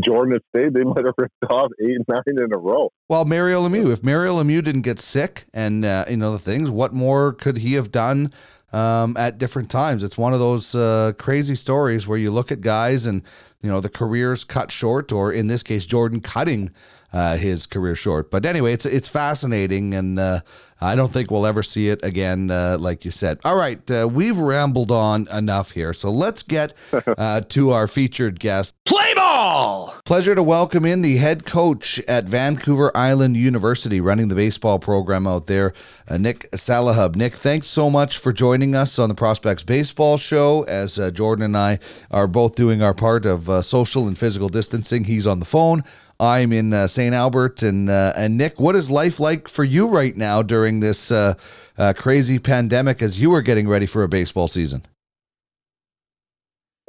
[0.00, 2.90] Jordan had stayed, they might have ripped off eight, nine in a row.
[3.08, 6.70] Well, Mario Lemieux, if Mario Lemieux didn't get sick and uh, you know the things,
[6.70, 8.30] what more could he have done
[8.74, 10.02] um, at different times?
[10.02, 13.22] It's one of those uh, crazy stories where you look at guys and
[13.62, 16.70] you know the careers cut short, or in this case, Jordan cutting
[17.14, 18.30] uh, his career short.
[18.30, 20.40] But anyway, it's it's fascinating, and uh,
[20.80, 23.38] I don't think we'll ever see it again, uh, like you said.
[23.44, 26.72] All right, uh, we've rambled on enough here, so let's get
[27.06, 28.74] uh, to our featured guest.
[28.84, 29.94] Play ball!
[30.04, 35.28] Pleasure to welcome in the head coach at Vancouver Island University, running the baseball program
[35.28, 35.72] out there,
[36.08, 37.14] uh, Nick Salahub.
[37.14, 40.64] Nick, thanks so much for joining us on the Prospects Baseball Show.
[40.64, 41.78] As uh, Jordan and I
[42.10, 45.84] are both doing our part of uh, social and physical distancing, he's on the phone.
[46.20, 47.14] I'm in uh, St.
[47.14, 51.10] Albert, and uh, and Nick, what is life like for you right now during this
[51.10, 51.34] uh,
[51.76, 54.84] uh, crazy pandemic as you are getting ready for a baseball season?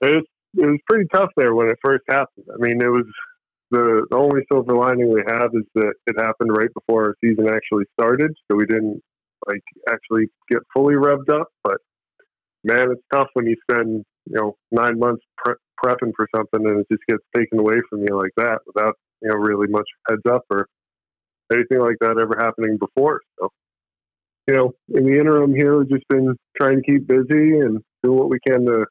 [0.02, 0.24] It was,
[0.58, 2.46] it was pretty tough there when it first happened.
[2.54, 3.06] I mean, it was
[3.72, 7.48] the, the only silver lining we have is that it happened right before our season
[7.50, 9.02] actually started, so we didn't
[9.48, 11.48] like actually get fully revved up.
[11.64, 11.78] But
[12.64, 16.82] man, it's tough when you spend you know nine months pre- prepping for something and
[16.82, 20.22] it just gets taken away from you like that without you know really much heads
[20.30, 20.68] up or
[21.52, 23.22] anything like that ever happening before.
[23.40, 23.50] So
[24.48, 28.12] you know, in the interim here, we've just been trying to keep busy and do
[28.12, 28.86] what we can to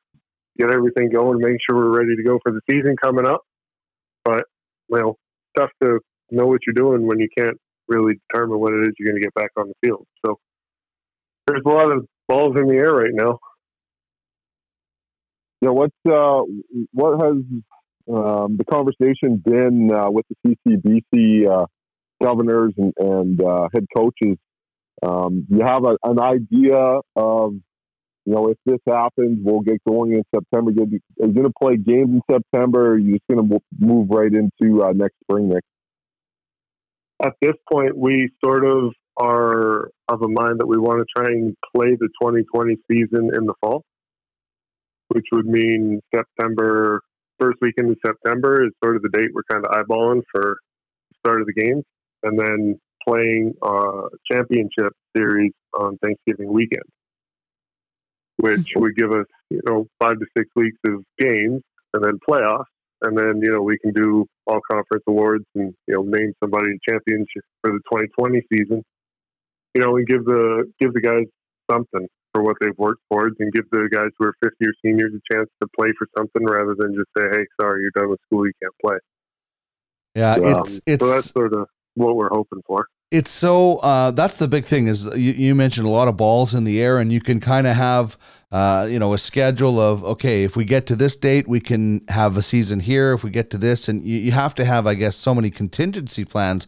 [0.59, 3.43] get everything going, make sure we're ready to go for the season coming up.
[4.25, 4.45] But
[4.89, 5.17] you know,
[5.57, 7.57] tough to know what you're doing when you can't
[7.89, 10.07] really determine what it is you're going to get back on the field.
[10.25, 10.39] So
[11.47, 13.39] there's a lot of balls in the air right now.
[15.65, 16.43] Yeah, what's uh,
[16.93, 17.37] what has
[18.13, 21.65] um, the conversation been uh, with the CCBC uh,
[22.23, 24.37] governors and, and uh, head coaches?
[25.03, 27.55] Um, you have a, an idea of,
[28.27, 30.71] you know, if this happens, we'll get going in September.
[30.71, 32.89] Are you going to play games in September?
[32.89, 35.65] Or are you just going to move right into uh, next spring, Nick?
[37.25, 41.33] At this point, we sort of are of a mind that we want to try
[41.33, 43.83] and play the 2020 season in the fall
[45.15, 47.01] which would mean September,
[47.39, 50.59] first weekend in September is sort of the date we're kind of eyeballing for
[51.11, 51.85] the start of the games.
[52.25, 56.85] And then playing a championship series on Thanksgiving weekend,
[58.39, 58.81] which mm-hmm.
[58.81, 62.65] would give us, you know, five to six weeks of games and then playoffs.
[63.03, 66.71] And then, you know, we can do all conference awards and, you know, name somebody
[66.71, 68.83] a championship for the 2020 season,
[69.75, 71.27] you know, and give the, give the guys
[71.71, 75.13] something for what they've worked towards and give the guys who are fifth year seniors
[75.15, 78.21] a chance to play for something rather than just say, "Hey, sorry, you're done with
[78.27, 78.97] school, you can't play."
[80.15, 82.89] Yeah, um, it's it's so that's sort of what we're hoping for.
[83.11, 86.53] It's so uh, that's the big thing is you, you, mentioned a lot of balls
[86.53, 88.19] in the air, and you can kind of have
[88.51, 92.03] uh, you know a schedule of okay, if we get to this date, we can
[92.09, 93.13] have a season here.
[93.13, 95.51] If we get to this, and you, you have to have, I guess, so many
[95.51, 96.67] contingency plans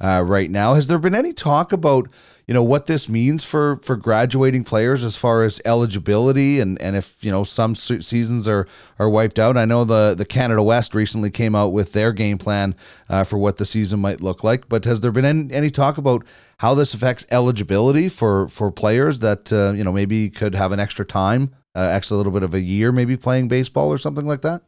[0.00, 0.74] uh, right now.
[0.74, 2.08] Has there been any talk about
[2.46, 6.94] you know what this means for for graduating players as far as eligibility and and
[6.94, 9.56] if you know some seasons are are wiped out.
[9.56, 12.76] I know the the Canada West recently came out with their game plan
[13.08, 14.68] uh, for what the season might look like.
[14.68, 16.24] But has there been any, any talk about
[16.58, 20.78] how this affects eligibility for for players that uh, you know maybe could have an
[20.78, 24.42] extra time, uh, extra little bit of a year, maybe playing baseball or something like
[24.42, 24.62] that?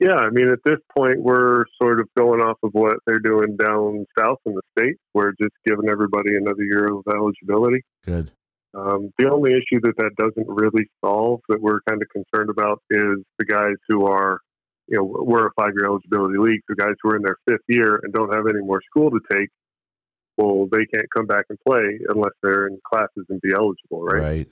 [0.00, 3.56] Yeah, I mean, at this point, we're sort of going off of what they're doing
[3.56, 4.96] down south in the state.
[5.12, 7.82] We're just giving everybody another year of eligibility.
[8.04, 8.30] Good.
[8.74, 12.80] Um, the only issue that that doesn't really solve that we're kind of concerned about
[12.90, 14.38] is the guys who are,
[14.86, 16.60] you know, we're a five year eligibility league.
[16.68, 19.20] The guys who are in their fifth year and don't have any more school to
[19.32, 19.48] take,
[20.36, 24.22] well, they can't come back and play unless they're in classes and be eligible, right?
[24.22, 24.48] Right.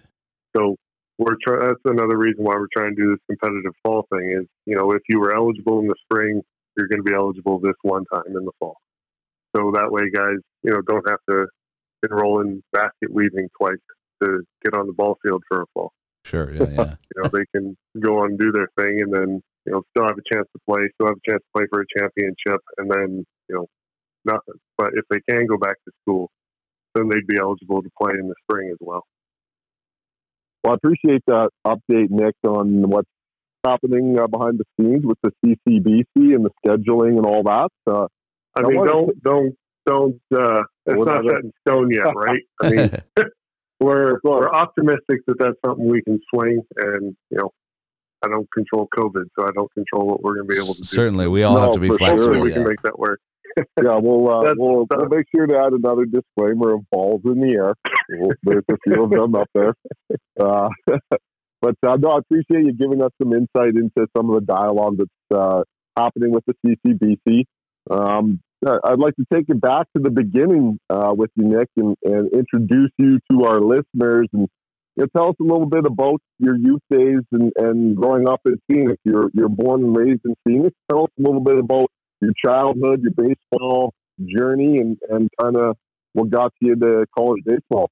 [0.57, 0.77] So
[1.19, 4.47] we're try- that's another reason why we're trying to do this competitive fall thing is
[4.67, 6.43] you know if you were eligible in the spring
[6.77, 8.77] you're going to be eligible this one time in the fall.
[9.57, 11.47] So that way guys you know don't have to
[12.09, 13.79] enroll in basket weaving twice
[14.23, 15.93] to get on the ball field for a fall.
[16.25, 16.95] Sure yeah, yeah.
[17.15, 20.07] you know they can go on and do their thing and then you know still
[20.07, 22.91] have a chance to play still have a chance to play for a championship and
[22.91, 23.67] then you know
[24.25, 24.61] nothing.
[24.77, 26.31] But if they can go back to school
[26.95, 29.05] then they'd be eligible to play in the spring as well
[30.67, 33.09] well, I appreciate that update, Nick, on what's
[33.65, 37.69] happening uh, behind the scenes with the CCBC and the scheduling and all that.
[37.87, 38.09] Uh,
[38.57, 39.55] I mean, don't don't
[39.87, 40.21] don't.
[40.35, 42.43] Uh, it's not set in stone yet, right?
[42.61, 42.91] I mean,
[43.81, 47.53] we're we're optimistic that that's something we can swing, and you know,
[48.25, 50.81] I don't control COVID, so I don't control what we're going to be able to
[50.81, 50.85] do.
[50.89, 52.35] Certainly, we all no, have to be flexible.
[52.35, 52.43] Sure.
[52.43, 53.21] We can make that work.
[53.57, 57.55] Yeah, we'll, uh, we'll, we'll make sure to add another disclaimer of balls in the
[57.55, 57.75] air.
[58.43, 59.75] There's a few of them up there.
[60.39, 60.69] Uh,
[61.63, 64.99] but uh, no, I appreciate you giving us some insight into some of the dialogue
[64.99, 65.63] that's uh,
[65.97, 66.55] happening with the
[66.87, 67.45] CCBC.
[67.91, 71.97] Um, I'd like to take it back to the beginning uh, with you, Nick, and,
[72.03, 74.49] and, introduce you to our listeners and
[74.97, 78.41] you know, tell us a little bit about your youth days and, and growing up
[78.47, 78.97] in Phoenix.
[79.05, 80.75] You're, you're born and raised in Phoenix.
[80.91, 81.91] Tell us a little bit about
[82.21, 85.77] your childhood, your baseball journey, and and kind of
[86.13, 87.91] what got you to college baseball.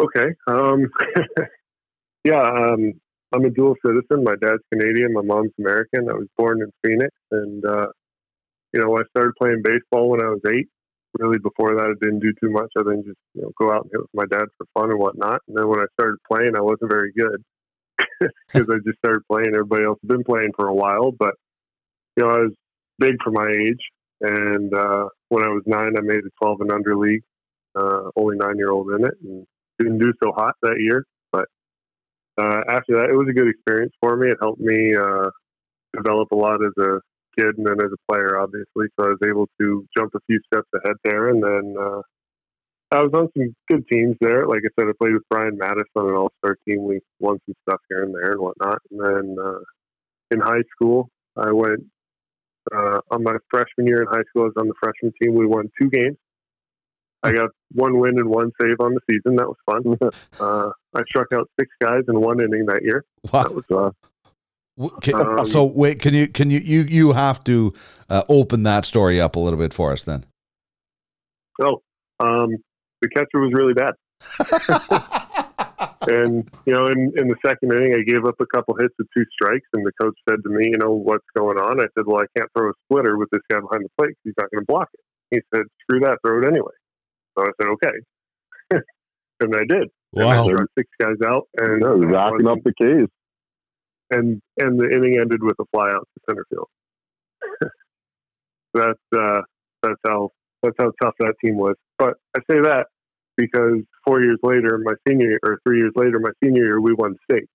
[0.00, 0.34] Okay.
[0.46, 0.90] Um,
[2.24, 2.92] yeah, um,
[3.32, 4.24] I'm a dual citizen.
[4.24, 6.08] My dad's Canadian, my mom's American.
[6.10, 7.86] I was born in Phoenix, and uh,
[8.72, 10.68] you know, I started playing baseball when I was eight.
[11.18, 13.82] Really, before that, I didn't do too much other than just you know go out
[13.84, 15.40] and hit with my dad for fun and whatnot.
[15.48, 17.42] And then when I started playing, I wasn't very good
[18.20, 19.48] because I just started playing.
[19.48, 21.34] Everybody else had been playing for a while, but
[22.16, 22.52] you know, I was
[22.98, 23.80] big for my age.
[24.20, 27.22] And uh, when I was nine, I made a 12 and under league.
[27.74, 29.46] Uh, only nine year old in it, and
[29.78, 31.06] didn't do so hot that year.
[31.32, 31.46] But
[32.38, 34.28] uh, after that, it was a good experience for me.
[34.28, 35.30] It helped me uh,
[35.94, 37.00] develop a lot as a
[37.38, 38.86] kid and then as a player, obviously.
[39.00, 41.28] So I was able to jump a few steps ahead there.
[41.28, 42.02] And then uh,
[42.90, 44.46] I was on some good teams there.
[44.46, 46.84] Like I said, I played with Brian Mattis on an all star team.
[46.84, 48.78] We won some stuff here and there and whatnot.
[48.90, 49.60] And then uh,
[50.30, 51.86] in high school, I went
[52.74, 54.42] uh, on my freshman year in high school.
[54.42, 55.34] I was on the freshman team.
[55.34, 56.16] We won two games.
[57.24, 59.36] I got one win and one save on the season.
[59.36, 60.10] That was fun.
[60.40, 63.04] uh, I struck out six guys in one inning that year.
[63.32, 63.42] Wow.
[63.44, 63.90] That was uh,
[65.02, 67.74] can, um, so wait, can you can you you you have to
[68.08, 70.24] uh, open that story up a little bit for us then?
[71.60, 71.82] Oh,
[72.18, 72.56] um,
[73.02, 73.94] the catcher was really bad.
[76.08, 79.08] and you know, in, in the second inning, I gave up a couple hits with
[79.16, 82.06] two strikes, and the coach said to me, "You know what's going on?" I said,
[82.06, 84.14] "Well, I can't throw a splitter with this guy behind the plate.
[84.24, 86.72] He's not going to block it." He said, "Screw that, throw it anyway."
[87.36, 88.80] So I said, "Okay,"
[89.40, 89.88] and I did.
[90.12, 90.48] Wow.
[90.48, 93.08] And I six guys out, and yeah, racking up the K's.
[94.10, 96.68] And and the inning ended with a fly out to center field.
[98.74, 99.40] that's uh,
[99.82, 100.30] that's how
[100.62, 101.76] that's how tough that team was.
[101.98, 102.86] But I say that
[103.36, 106.94] because four years later, my senior year, or three years later, my senior year, we
[106.94, 107.48] won state.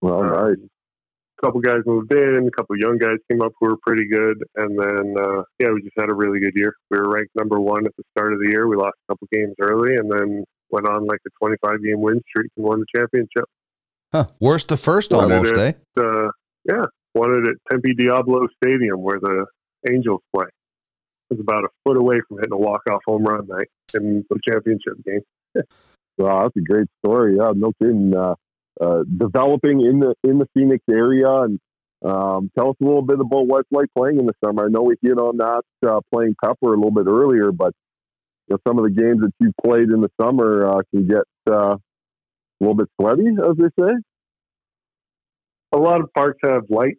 [0.00, 0.68] Well, um, nice.
[1.38, 4.44] A couple guys moved in, a couple young guys came up who were pretty good,
[4.56, 6.74] and then uh, yeah, we just had a really good year.
[6.90, 8.68] We were ranked number one at the start of the year.
[8.68, 12.20] We lost a couple games early, and then went on like a 25 game win
[12.28, 13.44] streak and won the championship.
[14.12, 14.26] Huh.
[14.38, 15.72] Worst to first won almost, eh?
[15.96, 16.28] Uh,
[16.64, 19.46] yeah, won it at Tempe Diablo Stadium where the
[19.90, 20.46] Angels play.
[21.30, 24.38] Was about a foot away from hitting a walk off home run night in the
[24.48, 25.20] championship game.
[26.18, 27.36] wow, that's a great story.
[27.36, 28.12] Yeah, no kidding.
[28.16, 28.34] Uh,
[28.80, 31.60] uh, developing in the in the Phoenix area, and
[32.04, 34.64] um, tell us a little bit about what it's like playing in the summer.
[34.64, 37.74] I know we hit on that uh, playing Pepper a little bit earlier, but
[38.48, 41.24] you know, some of the games that you played in the summer uh, can get
[41.48, 41.78] uh, a
[42.60, 43.92] little bit sweaty, as they say.
[45.72, 46.98] A lot of parks have lights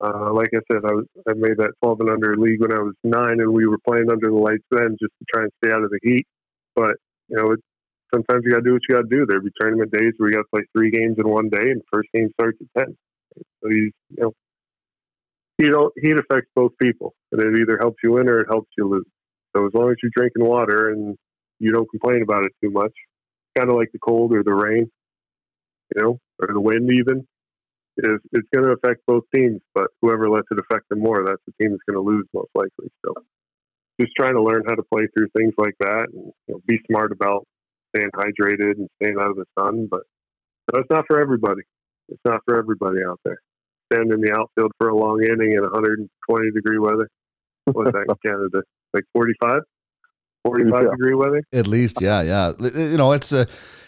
[0.00, 2.80] uh, like I said, I, was, I made that 12 and under league when I
[2.80, 5.74] was nine, and we were playing under the lights then just to try and stay
[5.74, 6.26] out of the heat.
[6.74, 6.96] But
[7.28, 7.60] you know, it,
[8.14, 9.26] sometimes you got to do what you got to do.
[9.26, 11.82] There'd be tournament days where you got to play three games in one day, and
[11.92, 12.96] first game starts at 10.
[13.62, 14.32] So you, you know,
[15.58, 18.88] heat, heat affects both people, and it either helps you win or it helps you
[18.88, 19.06] lose.
[19.54, 21.16] So as long as you're drinking water and
[21.58, 22.92] you don't complain about it too much,
[23.56, 24.90] kind of like the cold or the rain,
[25.94, 27.26] you know, or the wind even
[28.04, 31.42] is it's going to affect both teams, but whoever lets it affect them more, that's
[31.46, 32.90] the team that's going to lose most likely.
[33.04, 33.14] So
[34.00, 36.78] just trying to learn how to play through things like that and you know, be
[36.90, 37.46] smart about
[37.94, 39.88] staying hydrated and staying out of the sun.
[39.90, 40.02] But
[40.72, 41.62] no, it's not for everybody.
[42.08, 43.38] It's not for everybody out there.
[43.92, 47.08] Stand in the outfield for a long inning in 120 degree weather.
[47.66, 48.62] What's that in Canada?
[48.94, 49.62] Like 45?
[50.44, 50.90] 45 yeah.
[50.90, 51.42] degree weather?
[51.52, 52.52] At least, yeah, yeah.
[52.58, 53.42] You know, it's a.
[53.42, 53.44] Uh,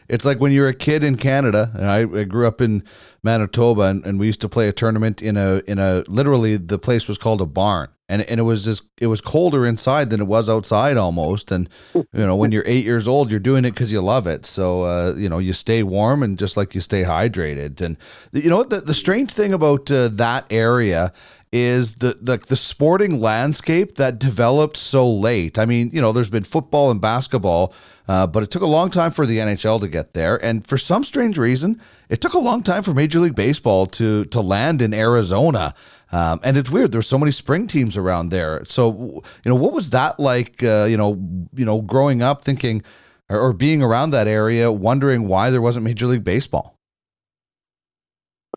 [0.09, 2.83] it's like when you're a kid in Canada, and I, I grew up in
[3.23, 6.79] Manitoba, and, and, we used to play a tournament in a in a literally the
[6.79, 10.21] place was called a barn, and and it was just it was colder inside than
[10.21, 13.71] it was outside almost, and you know when you're eight years old, you're doing it
[13.71, 16.81] because you love it, so uh, you know you stay warm and just like you
[16.81, 17.97] stay hydrated, and
[18.33, 21.13] you know the the strange thing about uh, that area
[21.53, 25.59] is the, the the sporting landscape that developed so late.
[25.59, 27.75] I mean, you know, there's been football and basketball,
[28.09, 30.79] uh, but it took a long time for the NHL to get there, and for
[30.79, 34.81] some strange reason, it took a long time for Major League Baseball to to land
[34.81, 35.75] in Arizona.
[36.11, 36.93] Um, and it's weird.
[36.93, 38.67] There's so many spring teams around there.
[38.67, 40.63] So, you know, what was that like?
[40.63, 41.19] Uh, you know,
[41.55, 42.83] you know, growing up, thinking
[43.31, 46.77] or, or being around that area, wondering why there wasn't Major League Baseball.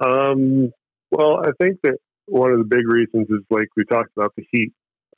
[0.02, 0.72] Um.
[1.12, 1.98] Well, I think that
[2.28, 4.72] one of the big reasons is like we talked about the heat.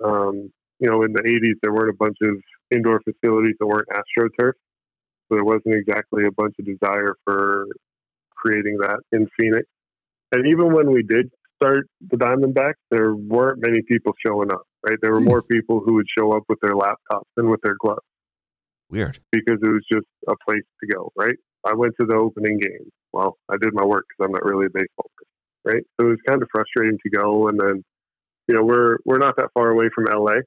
[0.03, 2.35] Um, you know, in the 80s, there weren't a bunch of
[2.71, 4.53] indoor facilities that weren't AstroTurf.
[5.27, 7.65] So there wasn't exactly a bunch of desire for
[8.35, 9.65] creating that in Phoenix.
[10.31, 14.97] And even when we did start the Diamondbacks, there weren't many people showing up, right?
[15.01, 15.27] There were hmm.
[15.27, 18.01] more people who would show up with their laptops than with their gloves.
[18.89, 19.19] Weird.
[19.31, 21.35] Because it was just a place to go, right?
[21.65, 22.89] I went to the opening game.
[23.11, 25.26] Well, I did my work because I'm not really a baseball person
[25.67, 25.83] right?
[25.99, 27.47] So it was kind of frustrating to go.
[27.47, 27.83] And then,
[28.47, 30.39] you know, we're we're not that far away from LA,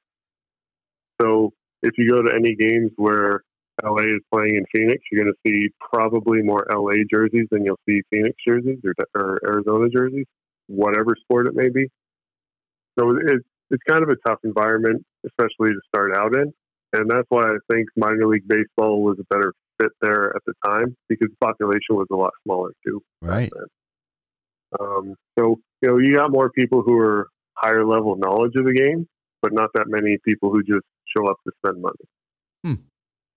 [1.21, 1.53] so
[1.83, 3.43] if you go to any games where
[3.83, 7.81] LA is playing in Phoenix, you're going to see probably more LA jerseys than you'll
[7.89, 10.27] see Phoenix jerseys or, or Arizona jerseys,
[10.67, 11.89] whatever sport it may be.
[12.99, 16.53] So it's it's kind of a tough environment, especially to start out in,
[16.93, 20.55] and that's why I think minor league baseball was a better fit there at the
[20.67, 23.01] time because the population was a lot smaller too.
[23.23, 23.51] Right.
[24.79, 28.73] Um, so you know, you got more people who are higher level knowledge of the
[28.75, 29.07] game,
[29.43, 30.85] but not that many people who just
[31.17, 32.05] show up to spend money.
[32.65, 32.75] Hmm.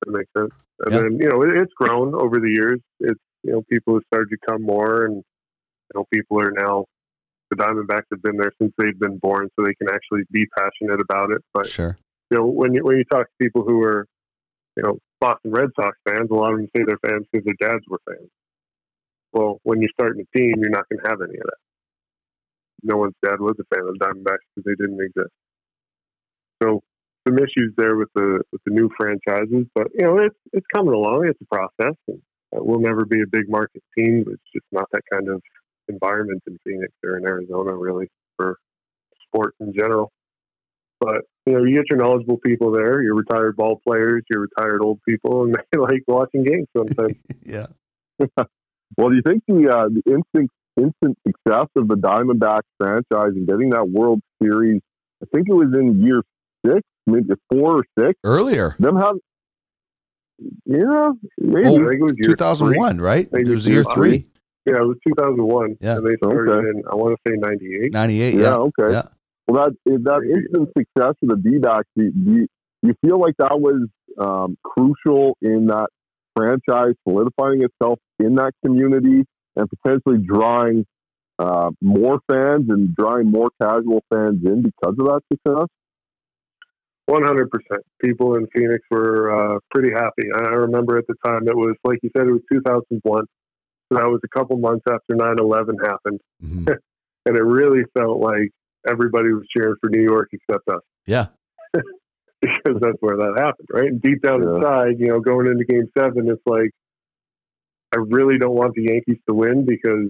[0.06, 0.52] That makes sense.
[0.86, 1.02] And Yeah.
[1.02, 2.80] then you know, it, it's grown over the years.
[3.00, 6.86] It's you know, people have started to come more, and you know, people are now.
[7.52, 11.00] The Diamondbacks have been there since they've been born, so they can actually be passionate
[11.00, 11.44] about it.
[11.54, 11.96] But Sure.
[12.32, 14.08] you know, when you when you talk to people who are,
[14.76, 17.70] you know, Boston Red Sox fans, a lot of them say they're fans because their
[17.70, 18.30] dads were fans.
[19.34, 21.58] Well, when you're starting a team, you're not going to have any of that.
[22.84, 25.34] No one's dad was a fan of the Diamondbacks because they didn't exist.
[26.62, 26.82] So
[27.28, 30.94] some issues there with the with the new franchises, but you know, it's it's coming
[30.94, 31.28] along.
[31.28, 32.22] It's a process, and
[32.56, 34.26] uh, we'll never be a big market team.
[34.28, 35.42] It's just not that kind of
[35.88, 38.58] environment in Phoenix or in Arizona, really, for
[39.28, 40.12] sport in general.
[41.00, 44.82] But you know, you get your knowledgeable people there, your retired ball players, your retired
[44.82, 47.14] old people, and they like watching games sometimes.
[47.46, 47.68] Yeah.
[48.98, 53.48] Well, do you think the uh, the instant instant success of the Diamondbacks franchise and
[53.48, 54.82] getting that World Series?
[55.22, 56.22] I think it was in year
[56.66, 58.20] six, maybe four or six.
[58.24, 58.76] Earlier.
[58.80, 59.16] Them have,
[60.66, 61.68] yeah, maybe.
[61.68, 63.32] Oh, I think it was 2001, right?
[63.32, 64.28] Maybe It was year year three.
[64.66, 65.78] Yeah, it was 2001.
[65.82, 65.98] Yeah.
[65.98, 66.70] And they started Okay.
[66.70, 67.92] in, I want to say 98.
[67.94, 68.34] 98.
[68.34, 68.56] yeah, Yeah.
[68.56, 68.92] okay.
[68.94, 69.02] Yeah.
[69.48, 72.48] Well, that that instant success of the D-backs, do, do, you,
[72.82, 73.88] you feel like that was
[74.18, 75.88] um, crucial in that
[76.36, 79.24] franchise solidifying itself in that community
[79.56, 80.86] and potentially drawing
[81.40, 85.68] uh, more fans and drawing more casual fans in because of that success?
[87.10, 87.48] 100%.
[88.02, 90.24] People in Phoenix were uh, pretty happy.
[90.34, 93.26] I I remember at the time, it was, like you said, it was 2001.
[93.92, 96.20] So that was a couple months after 9 11 happened.
[96.44, 96.78] Mhm.
[97.26, 98.50] And it really felt like
[98.86, 100.82] everybody was cheering for New York except us.
[101.08, 101.28] Yeah.
[102.44, 103.88] because that's where that happened, right?
[103.90, 104.56] And deep down Yeah.
[104.56, 106.72] inside, you know, going into game seven, it's like,
[107.96, 110.10] I really don't want the Yankees to win because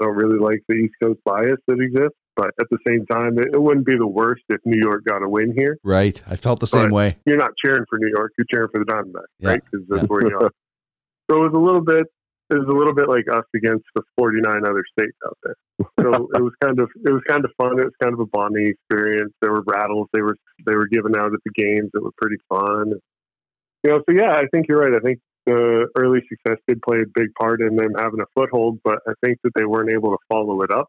[0.00, 2.16] I don't really like the East Coast bias that exists.
[2.36, 5.22] But at the same time, it, it wouldn't be the worst if New York got
[5.24, 5.76] a win here.
[5.82, 6.22] Right.
[6.28, 6.92] I felt the same Right.
[6.92, 7.16] way.
[7.26, 9.48] You're not cheering for New York, you're cheering for the Diamondbacks, Yeah.
[9.50, 9.62] right?
[9.70, 10.06] Because that's Yeah.
[10.06, 10.50] where you are.
[11.30, 12.06] So it was a little bit,
[12.50, 15.56] it was a little bit like us against the 49 other states out there.
[16.00, 17.78] So it was kind of, it was kind of fun.
[17.78, 19.32] It was kind of a bonding experience.
[19.42, 20.08] There were rattles.
[20.12, 20.36] They were,
[20.66, 22.94] they were given out at the games that were pretty fun.
[23.84, 24.94] You know, so yeah, I think you're right.
[24.94, 28.80] I think the early success did play a big part in them having a foothold,
[28.82, 30.88] but I think that they weren't able to follow it up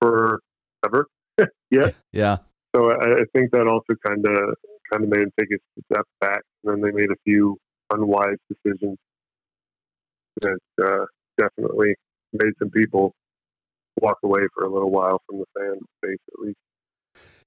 [0.00, 0.40] for
[0.86, 1.06] ever
[1.70, 1.94] yet.
[2.12, 2.38] Yeah.
[2.74, 4.54] So I, I think that also kind of
[4.92, 7.56] kind of made them take a step back, and then they made a few
[7.92, 8.98] unwise decisions
[10.42, 11.04] that uh,
[11.38, 11.94] definitely
[12.32, 13.12] made some people
[14.00, 16.56] walk away for a little while from the fan base, at least.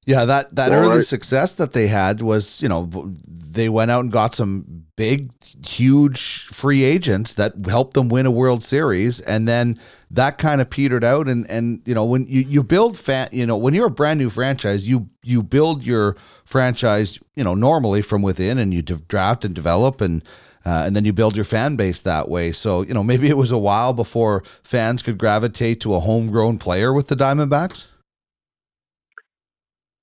[0.05, 2.89] Yeah, that that early I- success that they had was, you know,
[3.25, 5.31] they went out and got some big,
[5.65, 9.79] huge free agents that helped them win a World Series, and then
[10.11, 11.29] that kind of petered out.
[11.29, 14.19] And and you know, when you you build fan, you know, when you're a brand
[14.19, 19.45] new franchise, you you build your franchise, you know, normally from within, and you draft
[19.45, 20.23] and develop and.
[20.65, 22.51] Uh, and then you build your fan base that way.
[22.51, 26.57] So, you know, maybe it was a while before fans could gravitate to a homegrown
[26.57, 27.87] player with the Diamondbacks.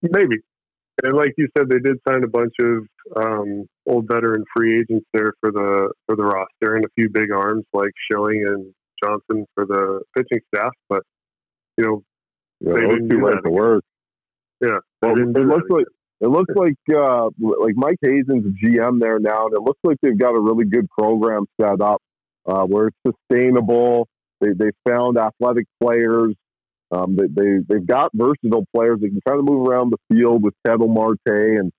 [0.02, 0.36] Maybe.
[1.02, 2.86] And like you said, they did sign a bunch of
[3.16, 7.32] um, old veteran free agents there for the for the roster, and a few big
[7.32, 10.72] arms like Schilling and Johnson for the pitching staff.
[10.90, 11.02] But
[11.78, 12.02] you know,
[12.60, 13.84] Yeah, They those didn't two do went that to work.
[14.60, 15.86] yeah, Well, it looks like
[16.20, 20.18] it looks like uh, like Mike Hazen's GM there now, and it looks like they've
[20.18, 22.02] got a really good program set up
[22.46, 24.06] uh, where it's sustainable.
[24.40, 26.34] They they found athletic players.
[26.92, 30.42] Um, they, they they've got versatile players that can kind of move around the field
[30.42, 31.72] with Ketel Marte, and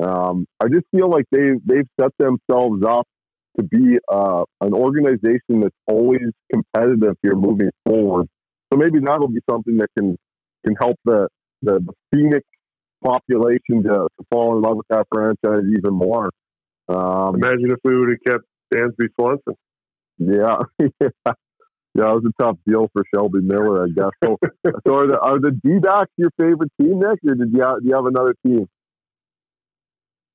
[0.00, 3.06] um, I just feel like they they've set themselves up
[3.58, 8.28] to be uh, an organization that's always competitive here moving forward.
[8.72, 10.16] So maybe that'll be something that can
[10.64, 11.28] can help the
[11.62, 12.46] the, the Phoenix
[13.04, 16.30] population to, to fall in love with that franchise even more.
[16.88, 19.54] Um, Imagine if we would have kept Dansby Swanson.
[20.18, 20.58] yeah,
[21.00, 21.08] yeah,
[21.94, 24.10] that was a tough deal for Shelby Miller, I guess.
[24.24, 24.38] So,
[24.86, 27.88] so are the are the D-backs your favorite team, Nick, or did you have, do
[27.88, 28.66] you have another team?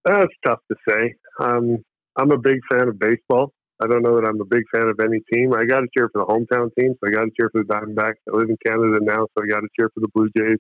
[0.05, 1.16] That's tough to say.
[1.39, 1.78] Um,
[2.18, 3.51] I'm a big fan of baseball.
[3.82, 5.53] I don't know that I'm a big fan of any team.
[5.53, 7.74] I got to cheer for the hometown team, so I got to cheer for the
[7.74, 8.22] Diamondbacks.
[8.32, 10.59] I live in Canada now, so I got to cheer for the Blue Jays.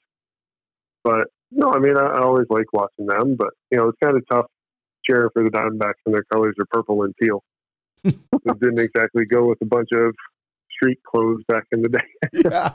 [1.03, 4.17] But no, I mean, I, I always like watching them, but you know, it's kind
[4.17, 4.45] of tough
[5.05, 7.43] cheering for the Diamondbacks when their colors are purple and teal.
[8.03, 10.13] it didn't exactly go with a bunch of
[10.71, 11.99] street clothes back in the day.
[12.43, 12.73] Yeah.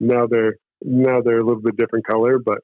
[0.00, 2.58] now they're now they're a little bit different color, but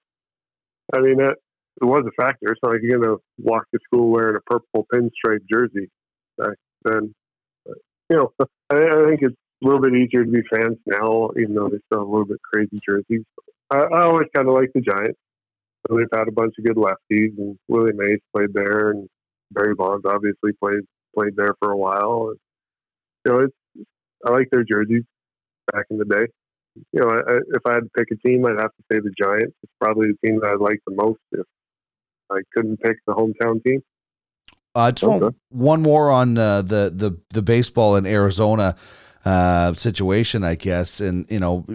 [0.92, 1.36] I mean that
[1.80, 2.50] it was a factor.
[2.50, 5.88] It's not like you're gonna walk to school wearing a purple pinstripe jersey
[6.36, 7.14] back then.
[7.64, 8.32] But, you know,
[8.70, 11.78] I, I think it's a little bit easier to be fans now, even though they
[11.86, 13.24] still have a little bit crazy jerseys.
[13.70, 15.18] I, I always kind of like the Giants.
[15.89, 19.09] They've had a bunch of good lefties, and Willie Mays played there, and
[19.51, 20.83] Barry Bonds obviously played
[21.16, 22.31] played there for a while.
[22.31, 22.39] And,
[23.24, 23.87] you know, it's
[24.26, 25.05] I like their jerseys
[25.72, 26.26] back in the day.
[26.93, 29.12] You know, I, if I had to pick a team, I'd have to say the
[29.20, 29.57] Giants.
[29.62, 31.47] It's probably the team that I like the most if
[32.31, 33.83] I couldn't pick the hometown team.
[34.74, 38.76] Uh, just one more on uh, the the the baseball in Arizona
[39.24, 41.66] uh, situation, I guess, and you know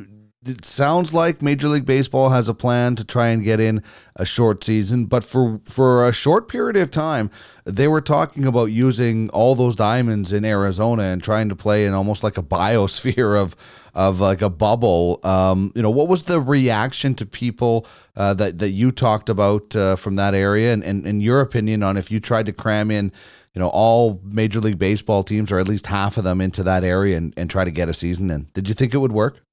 [0.45, 3.83] it sounds like Major League Baseball has a plan to try and get in
[4.15, 7.31] a short season, but for for a short period of time,
[7.65, 11.93] they were talking about using all those diamonds in Arizona and trying to play in
[11.93, 13.55] almost like a biosphere of
[13.93, 15.19] of like a bubble.
[15.23, 19.75] Um, you know, what was the reaction to people uh, that that you talked about
[19.75, 22.91] uh, from that area, and, and in your opinion on if you tried to cram
[22.91, 23.11] in,
[23.53, 26.83] you know, all Major League Baseball teams or at least half of them into that
[26.83, 28.47] area and, and try to get a season in?
[28.53, 29.44] Did you think it would work?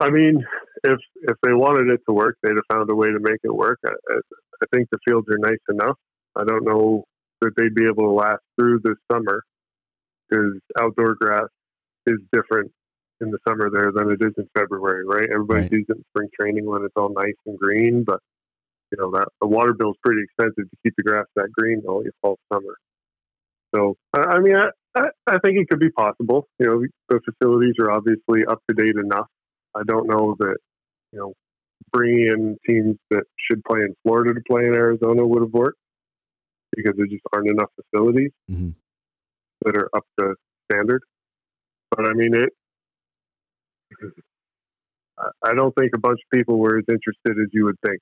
[0.00, 0.44] I mean,
[0.84, 3.54] if if they wanted it to work, they'd have found a way to make it
[3.54, 3.78] work.
[3.84, 5.96] I, I think the fields are nice enough.
[6.36, 7.04] I don't know
[7.40, 9.42] that they'd be able to last through this summer
[10.28, 11.48] because outdoor grass
[12.06, 12.70] is different
[13.20, 15.28] in the summer there than it is in February, right?
[15.32, 15.70] Everybody right.
[15.70, 18.20] sees it in spring training when it's all nice and green, but
[18.92, 21.82] you know that the water bill is pretty expensive to keep the grass that green
[21.88, 22.76] all your fall summer.
[23.74, 26.46] So I, mean, I, I, I think it could be possible.
[26.58, 29.26] You know, the facilities are obviously up to date enough
[29.78, 30.56] I don't know that
[31.12, 31.32] you know
[31.92, 35.78] bringing in teams that should play in Florida to play in Arizona would have worked
[36.74, 38.70] because there just aren't enough facilities mm-hmm.
[39.64, 40.34] that are up to
[40.70, 41.02] standard.
[41.90, 42.50] But I mean, it.
[45.42, 47.98] I don't think a bunch of people were as interested as you would think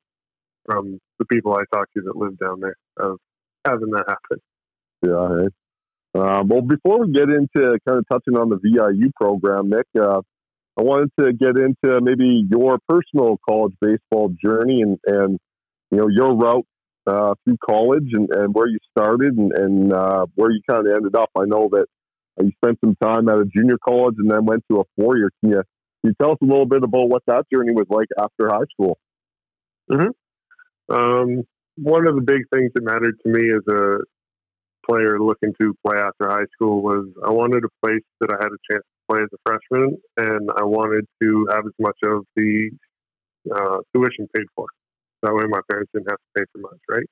[0.67, 3.19] from the people I talked to that live down there of
[3.65, 4.43] having that happen.
[5.03, 5.49] Yeah.
[6.21, 10.21] Uh, well, before we get into kind of touching on the VIU program, Nick, uh,
[10.79, 15.39] I wanted to get into maybe your personal college baseball journey and, and
[15.91, 16.67] you know your route
[17.07, 20.95] uh, through college and, and where you started and, and uh, where you kind of
[20.95, 21.31] ended up.
[21.37, 21.87] I know that
[22.41, 25.31] you spent some time at a junior college and then went to a four year.
[25.41, 25.65] Can you, can
[26.05, 28.99] you tell us a little bit about what that journey was like after high school?
[29.91, 30.95] Mm-hmm.
[30.95, 31.43] Um,
[31.77, 33.99] one of the big things that mattered to me as a
[34.89, 38.53] player looking to play after high school was I wanted a place that I had
[38.53, 42.71] a chance play as a freshman, and I wanted to have as much of the
[43.55, 44.67] uh, tuition paid for.
[45.23, 47.07] That way, my parents didn't have to pay for much, right?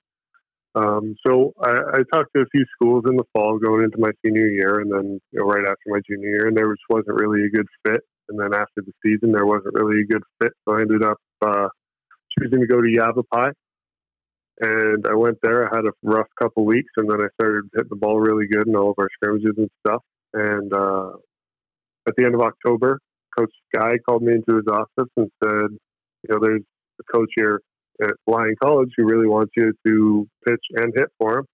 [0.76, 4.11] Um, so I, I, talked to a few schools in the fall going into my
[4.24, 7.20] senior year, and then you know, right after my junior year, and there just wasn't
[7.20, 8.01] really a good fit.
[8.28, 11.18] And then after the season, there wasn't really a good fit, so I ended up
[11.47, 11.68] uh,
[12.36, 13.53] choosing to go to Yavapai.
[14.61, 15.66] And I went there.
[15.66, 18.66] I had a rough couple weeks, and then I started hitting the ball really good
[18.66, 20.03] in all of our scrimmages and stuff.
[20.32, 21.11] And uh,
[22.07, 22.98] at the end of October,
[23.36, 25.70] Coach Sky called me into his office and said,
[26.22, 26.62] you know, there's
[27.00, 27.61] a coach here
[28.02, 31.46] at Lyon College who really wants you to pitch and hit for him,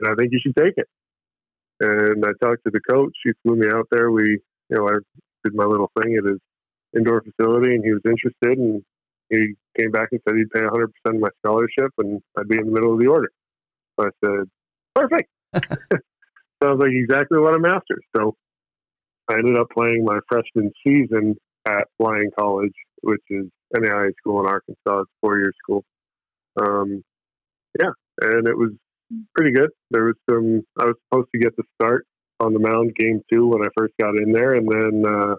[0.00, 0.88] and I think you should take it.
[1.80, 3.12] And I talked to the coach.
[3.24, 4.10] He flew me out there.
[4.10, 4.38] We,
[4.68, 4.96] you know, I
[5.44, 6.38] did my little thing at his
[6.94, 8.58] indoor facility, and he was interested.
[8.58, 8.82] And
[9.30, 12.66] he came back and said he'd pay 100% of my scholarship, and I'd be in
[12.66, 13.30] the middle of the order.
[13.98, 14.50] So I said,
[14.94, 15.30] perfect.
[16.62, 17.98] Sounds like exactly what I'm after.
[18.14, 18.36] So
[19.30, 24.40] I ended up playing my freshman season at Lyon College, which is an NAIA school
[24.40, 25.00] in Arkansas.
[25.02, 25.84] It's four year school.
[26.60, 27.04] Um,
[27.78, 27.90] yeah,
[28.22, 28.70] and it was
[29.36, 29.70] pretty good.
[29.92, 30.62] There was some.
[30.80, 32.06] I was supposed to get the start
[32.40, 35.34] on the mound game two when I first got in there, and then uh,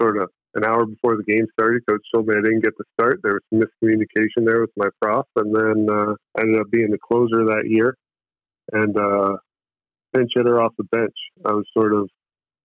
[0.00, 2.84] sort of an hour before the game started, coach told me I didn't get the
[2.98, 3.20] start.
[3.22, 6.90] There was some miscommunication there with my prof, and then uh, I ended up being
[6.90, 7.96] the closer that year
[8.72, 9.36] and uh,
[10.14, 11.14] pinch hitter off the bench.
[11.44, 12.08] I was sort of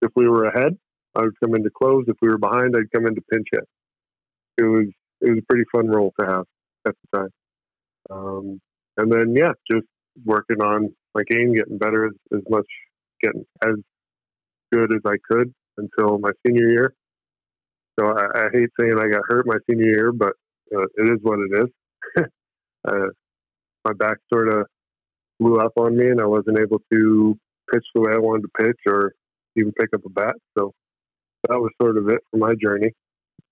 [0.04, 0.76] if we were ahead,
[1.16, 2.04] I would come into close.
[2.06, 3.64] If we were behind, I'd come into pinch hit.
[4.58, 4.86] It was
[5.20, 6.44] it was a pretty fun role to have
[6.86, 7.30] at the time.
[8.10, 8.60] Um,
[8.98, 9.86] and then yeah, just
[10.24, 12.66] working on my game, getting better as, as much,
[13.22, 13.74] getting as
[14.72, 16.94] good as I could until my senior year.
[17.98, 20.32] So I, I hate saying I got hurt my senior year, but
[20.76, 22.24] uh, it is what it is.
[22.88, 23.06] uh,
[23.84, 24.66] my back sort of
[25.38, 27.38] blew up on me, and I wasn't able to
[27.72, 29.12] pitch the way I wanted to pitch or
[29.56, 30.34] even pick up a bat.
[30.58, 30.72] So
[31.48, 32.92] that was sort of it for my journey.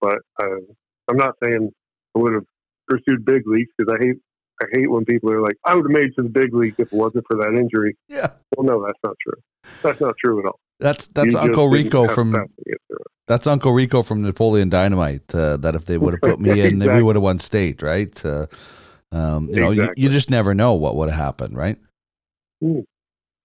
[0.00, 0.60] But uh,
[1.08, 1.70] I'm not saying
[2.16, 2.44] I would have
[2.88, 4.16] pursued big leagues because I hate
[4.62, 6.76] I hate when people are like, I would have made it to the big leagues
[6.78, 7.96] if it wasn't for that injury.
[8.08, 8.28] Yeah.
[8.56, 9.40] Well, no, that's not true.
[9.82, 10.60] That's not true at all.
[10.78, 13.06] That's that's You Uncle Rico from the passion to get through it.
[13.28, 15.34] that's Uncle Rico from Napoleon Dynamite.
[15.34, 18.24] Uh, that if they would have put me in, we would have won state, right?
[18.24, 18.46] Uh,
[19.12, 21.76] um, you know, you, you just never know what would have happened, right?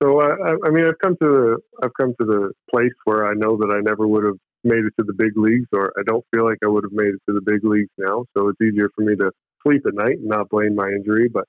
[0.02, 3.26] So I, I, I mean, I've come to the I've come to the place where
[3.28, 6.04] I know that I never would have made it to the big leagues, or I
[6.06, 8.26] don't feel like I would have made it to the big leagues now.
[8.36, 9.32] So it's easier for me to
[9.66, 11.30] sleep at night and not blame my injury.
[11.30, 11.46] But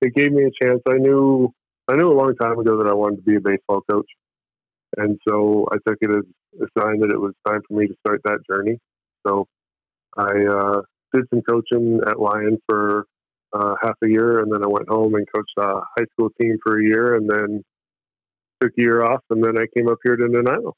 [0.00, 0.80] it gave me a chance.
[0.88, 1.52] I knew
[1.88, 4.10] I knew a long time ago that I wanted to be a baseball coach,
[4.96, 6.24] and so I took it as
[6.62, 8.78] a sign that it was time for me to start that journey.
[9.26, 9.46] So
[10.16, 10.82] I uh,
[11.12, 13.06] did some coaching at Lyon for
[13.52, 16.58] uh, half a year, and then I went home and coached a high school team
[16.62, 17.64] for a year, and then
[18.60, 20.76] took a year off, and then I came up here to Nanaimo.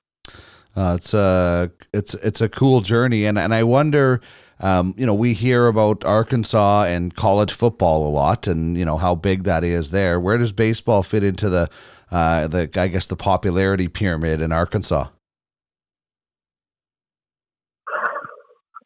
[0.76, 4.20] Uh, it's a it's it's a cool journey, and and I wonder,
[4.60, 8.96] um, you know, we hear about Arkansas and college football a lot, and you know
[8.96, 10.20] how big that is there.
[10.20, 11.68] Where does baseball fit into the
[12.10, 15.08] uh, the I guess the popularity pyramid in Arkansas?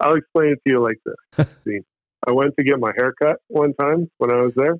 [0.01, 1.47] I'll explain it to you like this.
[2.26, 4.76] I went to get my haircut one time when I was there,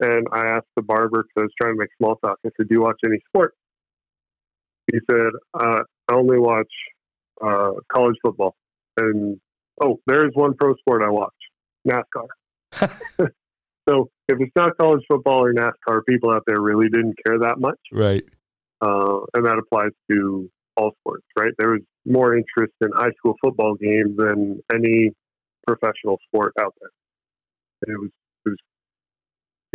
[0.00, 2.38] and I asked the barber because I was trying to make small talk.
[2.44, 3.54] I said, "Do you watch any sport?"
[4.92, 6.72] He said, uh, "I only watch
[7.42, 8.54] uh, college football."
[8.96, 9.38] And
[9.82, 11.34] oh, there's one pro sport I watch:
[11.88, 12.26] NASCAR.
[13.88, 17.58] so if it's not college football or NASCAR, people out there really didn't care that
[17.58, 18.22] much Right.
[18.80, 21.52] uh, and that applies to all sports, right?
[21.58, 25.10] There was more interest in high school football games than any
[25.66, 26.90] professional sport out there.
[27.86, 28.10] And it was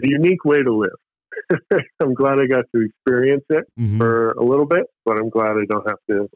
[0.03, 0.99] a unique way to live.
[2.01, 3.97] I'm glad I got to experience it Mhm.
[3.97, 6.29] for a little bit, but I'm glad I don't have to.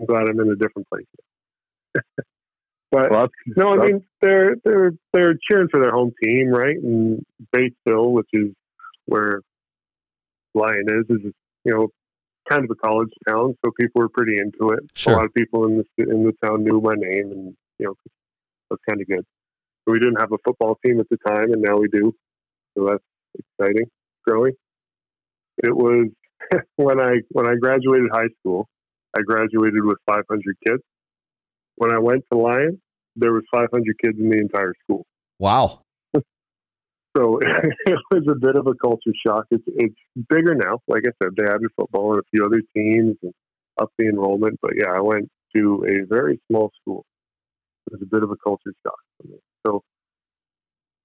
[0.00, 1.06] I'm glad I'm in a different place.
[2.90, 6.76] but Well, no, I mean they're they're they're cheering for their home team, right?
[6.76, 8.52] And Batesville, which is
[9.06, 9.40] where
[10.54, 11.32] Lyon is, is
[11.64, 11.88] you know
[12.50, 14.80] kind of a college town, so people were pretty into it.
[14.94, 15.14] Sure.
[15.14, 17.94] A lot of people in the in the town knew my name, and you know
[18.70, 19.24] that's kind of good.
[19.86, 22.14] We didn't have a football team at the time, and now we do,
[22.76, 23.04] so that's
[23.58, 23.86] exciting,
[24.26, 24.54] growing.
[25.58, 26.08] It was
[26.76, 28.68] when I when I graduated high school.
[29.16, 30.82] I graduated with 500 kids.
[31.76, 32.80] When I went to Lyon,
[33.14, 33.70] there was 500
[34.02, 35.06] kids in the entire school.
[35.38, 35.82] Wow.
[37.16, 37.38] So
[37.86, 39.44] it was a bit of a culture shock.
[39.50, 39.94] It's it's
[40.28, 40.80] bigger now.
[40.88, 43.32] Like I said, they added football and a few other teams and
[43.80, 44.58] up the enrollment.
[44.60, 47.04] But yeah, I went to a very small school.
[47.86, 49.38] It was a bit of a culture shock for me.
[49.64, 49.82] So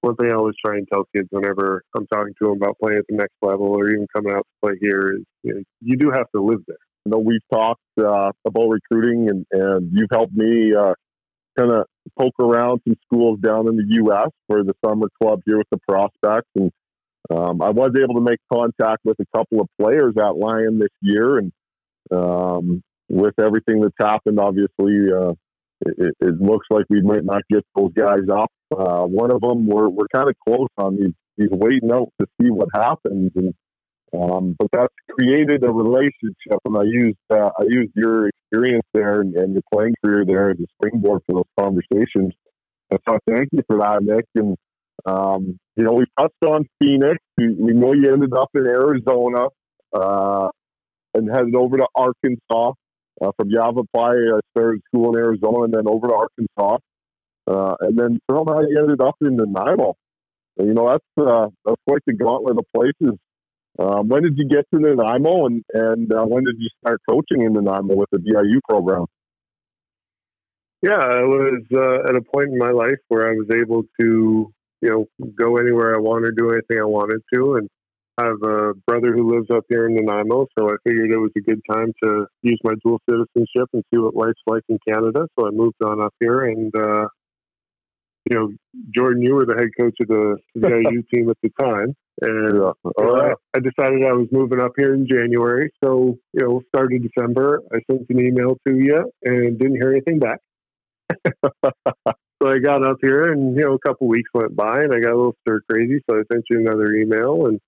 [0.02, 3.00] one thing I always try and tell kids whenever I'm talking to them about playing
[3.00, 5.98] at the next level or even coming out to play here is you, know, you
[5.98, 6.78] do have to live there.
[7.06, 10.94] I know we've talked uh, about recruiting, and, and you've helped me uh,
[11.58, 11.86] kind of
[12.18, 14.30] poke around some schools down in the U.S.
[14.48, 16.50] for the summer club here with the prospects.
[16.56, 16.72] And
[17.30, 20.90] um, I was able to make contact with a couple of players at Lyon this
[21.02, 21.52] year, and
[22.12, 25.34] um, with everything that's happened, obviously, uh,
[25.82, 28.52] it, it- looks like we might not get those guys up.
[28.78, 30.98] Uh, one of them, we're we're kind of close on.
[30.98, 33.54] He's he's waiting out to see what happens, and
[34.14, 39.22] um, but that's created a relationship, and I used uh, I used your experience there
[39.22, 42.34] and, and your playing career there as a springboard for those conversations.
[42.92, 44.26] And so thank you for that, Nick.
[44.36, 44.58] And
[45.06, 47.18] um, you know, we touched on Phoenix.
[47.38, 49.48] We, we know you ended up in Arizona
[49.94, 50.50] uh,
[51.14, 52.74] and headed over to Arkansas.
[53.22, 56.78] Uh, from Yavapai, I started school in Arizona and then over to Arkansas.
[57.48, 59.96] Uh, and then somehow I ended up in Nanaimo.
[60.58, 63.18] And, you know, that's, uh, that's quite the gauntlet of places.
[63.80, 67.46] Um, when did you get to Nanaimo, and and uh, when did you start coaching
[67.46, 69.06] in Nanaimo with the VIU program?
[70.82, 74.54] Yeah, I was uh, at a point in my life where I was able to,
[74.82, 75.06] you know,
[75.38, 77.70] go anywhere I wanted, do anything I wanted to, and
[78.20, 81.32] I have a brother who lives up here in Nanaimo, so I figured it was
[81.38, 85.28] a good time to use my dual citizenship and see what life's like in Canada.
[85.40, 87.08] So I moved on up here, and uh,
[88.30, 88.52] you know,
[88.94, 92.72] Jordan, you were the head coach of the VIU team at the time, and Yeah.
[93.00, 95.72] I, I decided I was moving up here in January.
[95.84, 97.62] So, you know, started December.
[97.74, 100.40] I sent an email to you and didn't hear anything back.
[101.64, 105.00] so I got up here and, you know, a couple weeks went by and I
[105.00, 106.02] got a little stir crazy.
[106.10, 107.60] So I sent you another email and,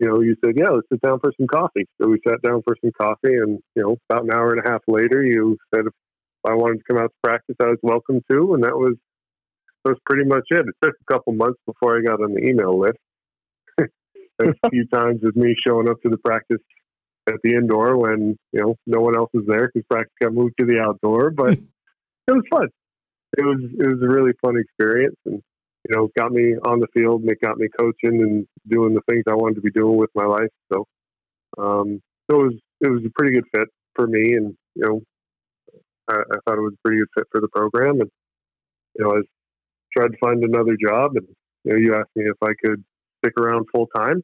[0.00, 1.86] you know, you said, yeah, let's sit down for some coffee.
[2.00, 4.70] So we sat down for some coffee and, you know, about an hour and a
[4.70, 5.92] half later, you said if
[6.44, 8.54] I wanted to come out to practice, I was welcome to.
[8.54, 8.94] And that was,
[9.84, 10.66] that was pretty much it.
[10.66, 12.98] It took a couple months before I got on the email list
[13.78, 16.60] a few times with me showing up to the practice
[17.26, 20.54] at the indoor when you know no one else was there because practice got moved
[20.60, 21.30] to the outdoor.
[21.30, 21.52] But
[22.28, 22.68] it was fun.
[23.36, 25.42] It was it was a really fun experience, and
[25.88, 29.02] you know, got me on the field and it got me coaching and doing the
[29.08, 30.50] things I wanted to be doing with my life.
[30.72, 30.86] So,
[31.58, 35.02] um, so it was it was a pretty good fit for me, and you know,
[36.08, 38.10] I, I thought it was a pretty good fit for the program, and
[38.98, 39.20] you know, I
[39.96, 41.26] tried to find another job, and
[41.64, 42.82] you know, you asked me if I could
[43.18, 44.22] stick around full time,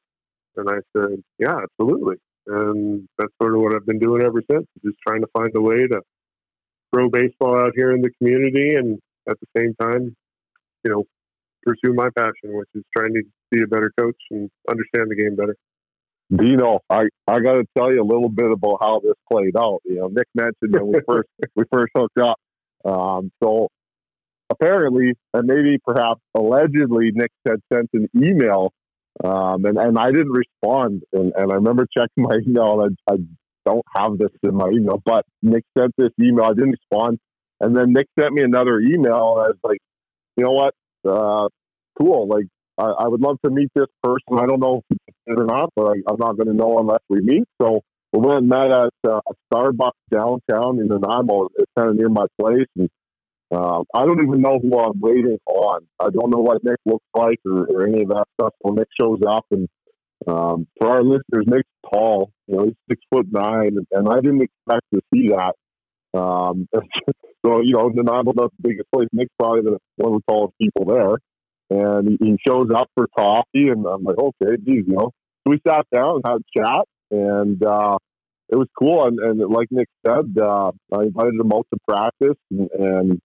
[0.56, 4.66] and I said, yeah, absolutely, and that's sort of what I've been doing ever since,
[4.84, 6.00] just trying to find a way to
[6.92, 8.98] grow baseball out here in the community, and
[9.28, 10.16] at the same time,
[10.84, 11.04] you know,
[11.62, 15.36] pursue my passion, which is trying to be a better coach and understand the game
[15.36, 15.56] better.
[16.34, 19.80] Dino, I, I got to tell you a little bit about how this played out.
[19.84, 22.38] You know, Nick mentioned when we first we first hooked up.
[22.84, 23.68] Um, so
[24.48, 28.72] apparently, and maybe perhaps allegedly, Nick had sent an email,
[29.24, 31.02] um, and and I didn't respond.
[31.12, 33.16] And, and I remember checking my email, and I, I
[33.66, 36.44] don't have this in my email, but Nick sent this email.
[36.44, 37.18] I didn't respond,
[37.60, 39.80] and then Nick sent me another email, and I was like,
[40.36, 40.74] you know what?
[41.04, 41.48] Uh,
[41.98, 42.28] cool.
[42.28, 42.46] Like,
[42.78, 44.38] I, I, would love to meet this person.
[44.38, 46.78] I don't know if it's it or not, but I, am not going to know
[46.78, 47.44] unless we meet.
[47.60, 47.80] So
[48.12, 51.48] we went and met at uh, a Starbucks downtown in Nanaimo.
[51.56, 52.66] It's kind of near my place.
[52.76, 52.88] And
[53.52, 55.86] uh, I don't even know who I'm waiting on.
[56.00, 58.54] I don't know what Nick looks like or, or any of that stuff.
[58.64, 59.68] So Nick shows up, and
[60.26, 62.30] um, for our listeners, Nick's tall.
[62.46, 65.54] You know, he's six foot nine, and I didn't expect to see that.
[66.18, 66.68] Um,
[67.44, 69.08] so, you know, Nanaimo's not the biggest place.
[69.12, 71.18] Nick's probably the, one of the tallest people there.
[71.70, 75.12] And he, he shows up for coffee, and I'm like, okay, geez, you know.
[75.44, 77.96] So we sat down and had a chat, and uh,
[78.48, 79.06] it was cool.
[79.06, 83.20] And, and like Nick said, uh, I invited him out to practice, and, and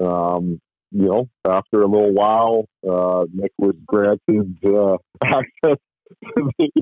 [0.00, 0.60] um,
[0.90, 5.78] you know, after a little while, uh, Nick was granted uh, access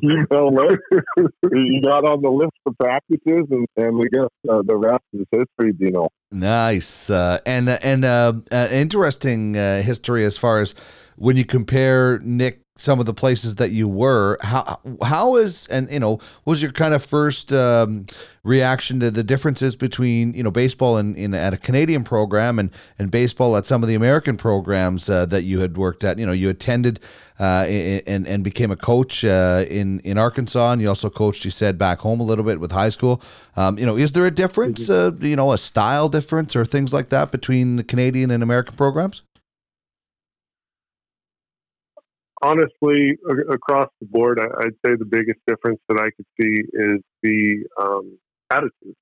[0.03, 1.03] email list.
[1.43, 5.27] you got on the list for practices, and, and we guess uh, the rest is
[5.31, 5.75] history.
[5.79, 6.09] You know.
[6.33, 10.75] Nice uh, and uh, and uh, interesting uh, history as far as
[11.21, 15.91] when you compare Nick some of the places that you were how how is and
[15.93, 18.07] you know was your kind of first um,
[18.43, 22.71] reaction to the differences between you know baseball in, in at a Canadian program and
[22.99, 26.19] and baseball at some of the American programs uh, that you had worked at?
[26.19, 27.01] You know you attended
[27.39, 31.51] uh, and and became a coach uh, in in Arkansas and you also coached you
[31.51, 33.21] said back home a little bit with high school.
[33.57, 36.95] Um, you know is there a difference uh, you know a style difference or things
[36.95, 39.21] like that between the Canadian and American programs
[42.43, 43.19] honestly,
[43.51, 48.19] across the board, I'd say the biggest difference that I could see is the um,
[48.51, 48.97] attitude.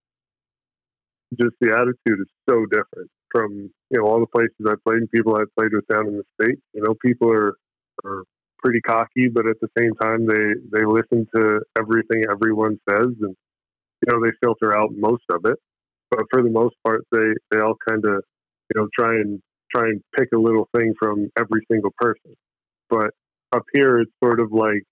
[1.39, 5.11] Just the attitude is so different from you know all the places I played and
[5.11, 6.63] people I played with down in the states.
[6.73, 7.55] You know, people are
[8.05, 8.23] are
[8.59, 13.37] pretty cocky, but at the same time, they they listen to everything everyone says, and
[13.37, 15.59] you know they filter out most of it.
[16.11, 18.25] But for the most part, they they all kind of
[18.75, 19.41] you know try and
[19.75, 22.35] try and pick a little thing from every single person.
[22.89, 23.11] But
[23.55, 24.83] up here, it's sort of like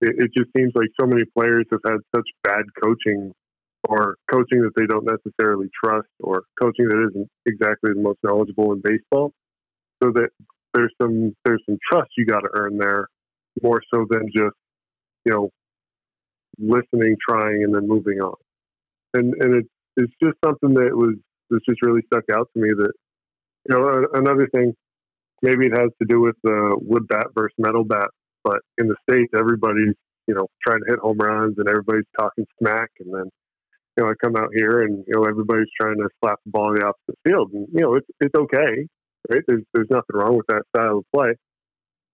[0.00, 3.32] it, it just seems like so many players have had such bad coaching
[3.84, 8.72] or coaching that they don't necessarily trust or coaching that isn't exactly the most knowledgeable
[8.72, 9.32] in baseball.
[10.02, 10.30] So that
[10.74, 13.08] there's some there's some trust you got to earn there
[13.62, 14.56] more so than just
[15.24, 15.50] you know
[16.58, 18.34] listening, trying, and then moving on.
[19.14, 21.16] And and it's it's just something that was
[21.50, 22.92] was just really stuck out to me that
[23.68, 24.74] you know another thing
[25.42, 28.08] maybe it has to do with the wood bat versus metal bat.
[28.44, 29.94] But in the states, everybody's
[30.26, 33.24] you know trying to hit home runs and everybody's talking smack, and then
[33.96, 36.70] you know I come out here and you know everybody's trying to slap the ball
[36.70, 38.86] in the opposite field, and you know it's it's okay,
[39.30, 39.42] right?
[39.46, 41.34] There's there's nothing wrong with that style of play,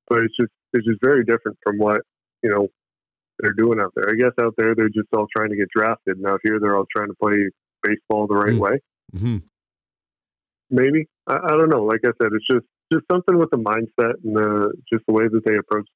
[0.09, 2.01] but it's just it's just very different from what
[2.43, 2.69] you know
[3.39, 4.09] they're doing out there.
[4.09, 6.77] I guess out there they're just all trying to get drafted, and out here they're
[6.77, 7.37] all trying to play
[7.83, 8.61] baseball the right mm-hmm.
[8.61, 8.81] way.
[10.71, 11.85] Maybe I, I don't know.
[11.85, 15.25] Like I said, it's just just something with the mindset and the just the way
[15.29, 15.87] that they approach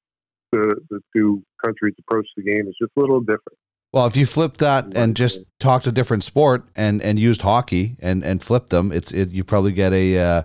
[0.51, 3.57] the the two countries approach the game is just a little different.
[3.93, 7.97] Well, if you flip that and just talked a different sport and and used hockey
[7.99, 10.43] and and flip them, it's it you probably get a uh,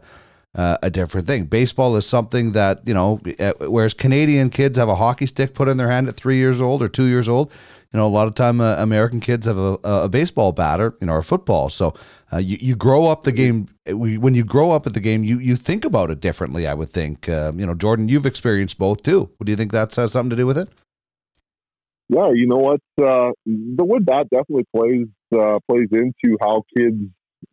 [0.56, 1.44] uh, a different thing.
[1.44, 5.68] Baseball is something that you know, uh, whereas Canadian kids have a hockey stick put
[5.68, 7.52] in their hand at three years old or two years old.
[7.92, 10.96] You know, a lot of time uh, American kids have a, a baseball bat or
[11.00, 11.68] you know, or football.
[11.68, 11.94] So
[12.32, 13.68] uh, you you grow up the game.
[13.86, 16.66] When you grow up at the game, you you think about it differently.
[16.66, 17.28] I would think.
[17.28, 19.30] Uh, you know, Jordan, you've experienced both too.
[19.44, 20.68] Do you think that has something to do with it?
[22.08, 22.80] Yeah, you know what?
[23.00, 25.06] Uh, the wood bat definitely plays
[25.38, 26.96] uh, plays into how kids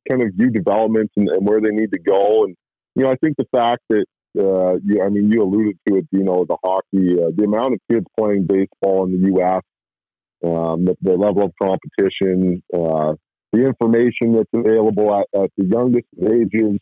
[0.10, 2.46] kind of view development and, and, where they need to go.
[2.46, 2.56] And
[2.96, 6.08] you know, I think the fact that you, I mean, you alluded to it.
[6.12, 9.62] You know, the hockey, the amount of kids playing baseball in the U.S.
[10.44, 12.64] um, the, the, level of competition,
[13.54, 16.80] the information that's available at, at the youngest ages.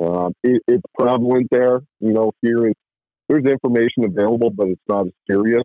[0.00, 1.80] Uh, it, it's prevalent there.
[2.00, 2.80] You know, here it's,
[3.28, 5.64] there's information available, but it's not as serious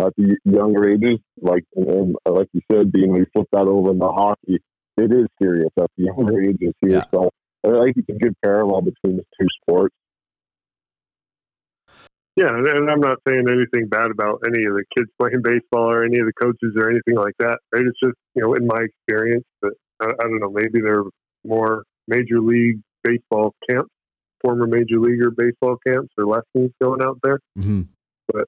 [0.00, 1.18] at the younger ages.
[1.40, 4.60] Like and, and like you said, being we flip that over into hockey,
[4.96, 6.90] it is serious at the younger ages here.
[6.90, 7.04] Yeah.
[7.12, 7.30] So
[7.66, 9.94] I think it's a good parallel between the two sports.
[12.36, 16.04] Yeah, and I'm not saying anything bad about any of the kids playing baseball or
[16.04, 17.58] any of the coaches or anything like that.
[17.72, 17.84] Right?
[17.86, 21.10] It's just you know, in my experience, that I, I don't know, maybe there are
[21.44, 23.90] more major league baseball camps,
[24.44, 27.40] former major leaguer baseball camps or lessons going out there.
[27.58, 27.82] Mm-hmm.
[28.28, 28.44] But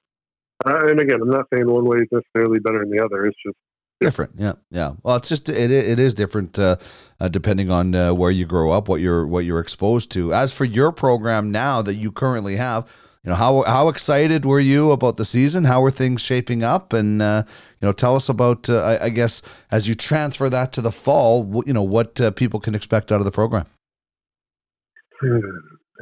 [0.65, 3.25] uh, and again, I'm not saying one way is necessarily better than the other.
[3.25, 3.57] It's just
[3.99, 4.33] different.
[4.37, 4.93] Yeah, yeah.
[5.01, 6.77] Well, it's just it it is different uh,
[7.19, 10.31] uh, depending on uh, where you grow up, what you're what you're exposed to.
[10.31, 12.87] As for your program now that you currently have
[13.23, 15.65] you know how how excited were you about the season?
[15.65, 16.93] How were things shaping up?
[16.93, 17.43] And uh,
[17.81, 19.41] you know, tell us about uh, I, I, guess
[19.71, 23.19] as you transfer that to the fall, you know what uh, people can expect out
[23.19, 23.65] of the program.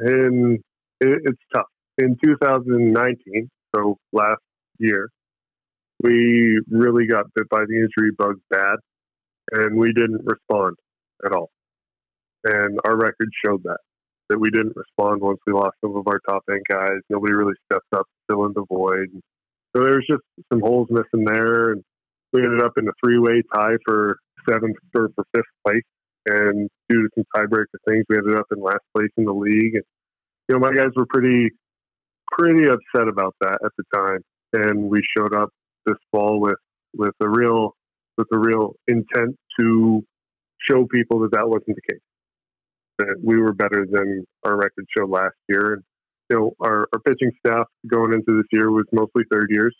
[0.00, 0.60] And
[1.00, 1.66] it's tough.
[1.98, 4.40] In 2019, so last
[4.78, 5.10] year,
[6.00, 8.76] we really got bit by the injury bug bad,
[9.50, 10.76] and we didn't respond
[11.26, 11.50] at all.
[12.44, 13.78] And our record showed that
[14.28, 17.00] that we didn't respond once we lost some of our top end guys.
[17.08, 19.08] Nobody really stepped up to fill in the void.
[19.74, 20.22] So there was just
[20.52, 21.82] some holes missing there, and
[22.32, 24.18] we ended up in a three way tie for
[24.48, 25.82] seventh or for fifth place.
[26.26, 29.74] And due to some tiebreaker things, we ended up in last place in the league.
[29.74, 29.84] And
[30.48, 31.50] you know, my guys were pretty
[32.30, 34.20] pretty upset about that at the time,
[34.52, 35.50] and we showed up
[35.86, 36.58] this fall with
[36.94, 37.74] with a real
[38.16, 40.02] with a real intent to
[40.68, 42.00] show people that that wasn't the case
[42.98, 45.74] that we were better than our record showed last year.
[45.74, 45.82] And
[46.30, 49.74] you know, our, our pitching staff going into this year was mostly third years.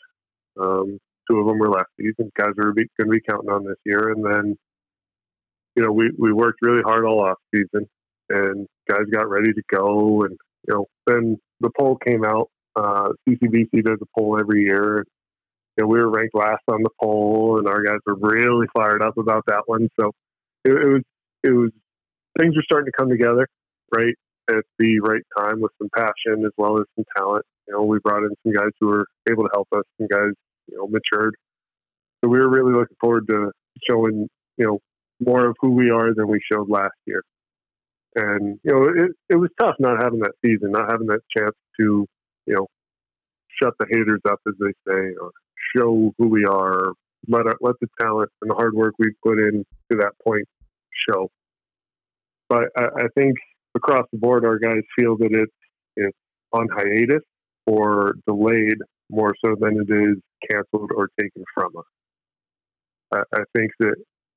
[0.61, 0.99] Um,
[1.31, 4.11] two of them were lefties, and guys are going to be counting on this year.
[4.11, 4.57] And then,
[5.77, 7.89] you know, we we worked really hard all off season,
[8.31, 10.23] and guys got ready to go.
[10.23, 12.51] And you know, then the poll came out.
[12.75, 15.05] Uh, CCBC does a poll every year.
[15.77, 19.03] You know, we were ranked last on the poll, and our guys were really fired
[19.03, 19.89] up about that one.
[20.01, 20.13] So
[20.65, 21.03] it, it was
[21.45, 21.71] it was
[22.39, 23.49] things are starting to come together,
[23.95, 24.15] right,
[24.51, 27.45] at the right time with some passion as well as some talent.
[27.67, 30.33] You know, we brought in some guys who were able to help us, some guys,
[30.69, 31.35] you know, matured.
[32.23, 33.51] So we were really looking forward to
[33.89, 34.79] showing, you know,
[35.25, 37.23] more of who we are than we showed last year.
[38.17, 41.55] And, you know, it, it was tough not having that season, not having that chance
[41.79, 42.07] to,
[42.47, 42.67] you know,
[43.63, 45.31] shut the haters up, as they say, or
[45.77, 46.93] show who we are,
[47.27, 50.47] let, our, let the talent and the hard work we've put in to that point
[51.09, 51.29] show.
[52.49, 53.37] But I, I think
[53.77, 55.53] across the board, our guys feel that it's
[55.97, 56.17] it's
[56.53, 57.23] on hiatus
[57.67, 58.79] or delayed
[59.11, 60.17] more so than it is
[60.51, 61.85] canceled or taken from us.
[63.13, 63.97] I, I think that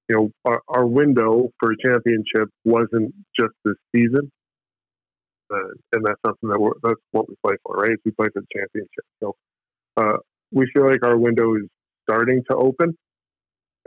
[0.09, 4.31] you know our, our, window for a championship wasn't just this season,
[5.53, 7.97] uh, and that's something that we're, that's what we play for, right?
[8.05, 9.05] we play for the championship.
[9.21, 9.35] So
[9.97, 10.17] uh,
[10.51, 11.67] we feel like our window is
[12.09, 12.97] starting to open,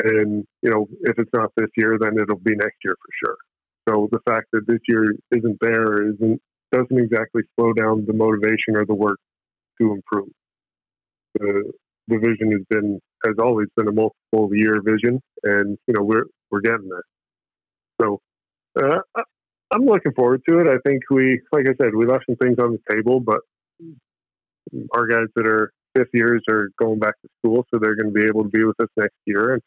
[0.03, 3.37] and you know if it's not this year, then it'll be next year for sure.
[3.89, 6.41] So the fact that this year isn't there isn't
[6.73, 9.19] doesn't exactly slow down the motivation or the work
[9.81, 10.29] to improve.
[11.39, 11.73] The
[12.09, 16.25] the vision has been has always been a multiple year vision, and you know we're
[16.51, 17.05] we're getting there.
[18.01, 18.21] So
[18.81, 19.23] uh,
[19.71, 20.69] I'm looking forward to it.
[20.69, 23.41] I think we, like I said, we left some things on the table, but
[24.95, 28.21] our guys that are fifth years are going back to school, so they're going to
[28.21, 29.63] be able to be with us next year, and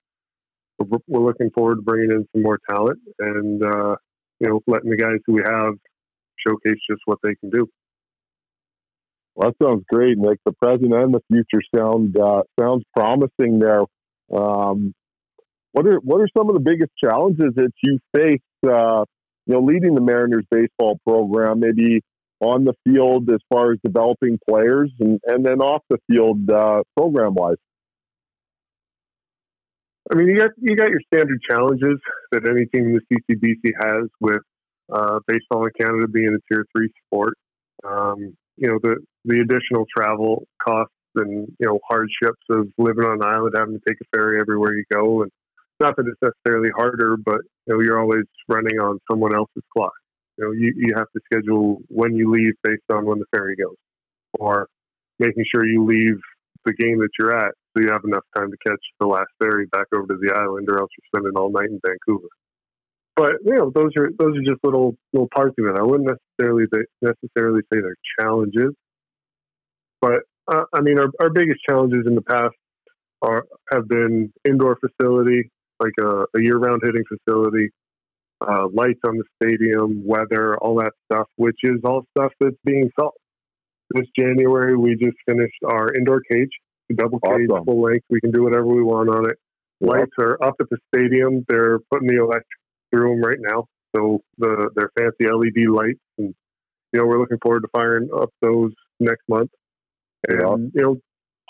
[1.08, 3.96] we're, looking forward to bringing in some more talent and uh,
[4.40, 5.74] you know, letting the guys who we have
[6.46, 7.68] showcase just what they can do.
[9.36, 10.40] Well, that sounds great, Nick.
[10.46, 13.84] The present and the future sound uh, sounds promising there.
[14.36, 14.94] Um,
[15.74, 18.42] what are what are some of the biggest challenges that you face?
[18.66, 19.06] Uh,
[19.46, 22.02] you know, leading the Mariners baseball program, maybe
[22.40, 26.82] on the field as far as developing players, and, and then off the field uh,
[26.96, 27.58] program wise.
[30.12, 32.00] I mean, you got you got your standard challenges
[32.32, 34.42] that any team in the CCBC has with
[34.92, 37.34] uh, baseball in Canada being a tier three sport.
[37.86, 43.22] Um, you know, the the additional travel costs and you know hardships of living on
[43.22, 45.32] an island, having to take a ferry everywhere you go, and
[45.80, 49.94] not that it's necessarily harder, but you know you're always running on someone else's clock.
[50.38, 53.56] You know, you, you have to schedule when you leave based on when the ferry
[53.56, 53.76] goes,
[54.40, 54.68] or
[55.20, 56.20] making sure you leave
[56.66, 59.68] the game that you're at so you have enough time to catch the last ferry
[59.68, 62.28] back over to the island, or else you're spending all night in Vancouver.
[63.16, 65.80] But you know, those are those are just little little parts of it.
[65.80, 66.66] I wouldn't necessarily
[67.02, 68.74] necessarily say they're challenges,
[70.02, 72.56] but uh, I mean, our, our biggest challenges in the past
[73.22, 75.50] are have been indoor facility,
[75.80, 77.70] like a, a year-round hitting facility,
[78.48, 82.90] uh, lights on the stadium, weather, all that stuff, which is all stuff that's being
[83.00, 83.18] solved.
[83.90, 86.52] This January, we just finished our indoor cage,
[86.96, 87.66] double cage, awesome.
[87.66, 88.06] full length.
[88.10, 89.38] We can do whatever we want on it.
[89.82, 89.92] Yep.
[89.92, 91.46] Lights are up at the stadium.
[91.48, 92.46] They're putting the electric
[92.92, 93.66] through them right now,
[93.96, 96.34] so the they're fancy LED lights, and
[96.94, 99.52] you know we're looking forward to firing up those next month.
[100.28, 100.98] And you know,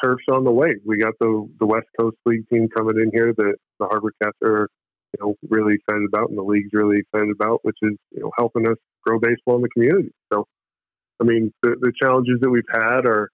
[0.04, 0.76] turf's on the way.
[0.86, 4.38] We got the the West Coast League team coming in here that the Harbor Cats
[4.44, 4.68] are
[5.14, 8.32] you know really excited about, and the league's really excited about, which is you know
[8.38, 10.12] helping us grow baseball in the community.
[10.34, 10.46] So,
[11.22, 13.30] I mean, the the challenges that we've had are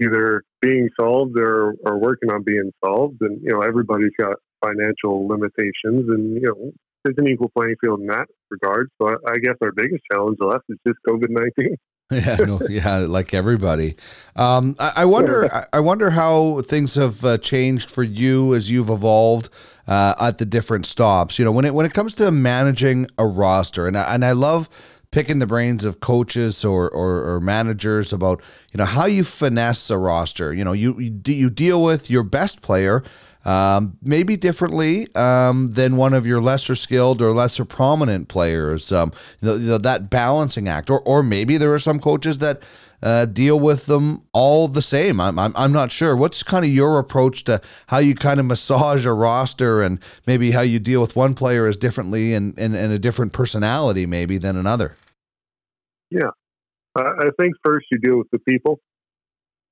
[0.00, 5.26] either being solved or, or working on being solved, and you know everybody's got financial
[5.28, 6.72] limitations, and you know
[7.04, 8.90] there's an equal playing field in that regard.
[9.00, 11.76] So I, I guess our biggest challenge left is just COVID nineteen.
[12.10, 13.94] yeah, no, yeah, like everybody.
[14.34, 15.66] Um, I, I, wonder.
[15.74, 19.50] I wonder how things have uh, changed for you as you've evolved
[19.86, 21.38] uh, at the different stops.
[21.38, 24.32] You know, when it when it comes to managing a roster, and I, and I
[24.32, 24.70] love
[25.10, 28.42] picking the brains of coaches or, or, or managers about
[28.72, 30.52] you know how you finesse a roster.
[30.52, 33.02] You know, you you, you deal with your best player
[33.44, 38.92] um, maybe differently um, than one of your lesser skilled or lesser prominent players.
[38.92, 42.62] Um, you know, that balancing act, or or maybe there are some coaches that.
[43.00, 45.20] Uh, deal with them all the same.
[45.20, 46.16] I'm, I'm I'm not sure.
[46.16, 50.50] What's kind of your approach to how you kind of massage a roster and maybe
[50.50, 54.36] how you deal with one player as differently and, and, and a different personality maybe
[54.36, 54.96] than another?
[56.10, 56.30] Yeah,
[56.96, 58.80] I think first you deal with the people.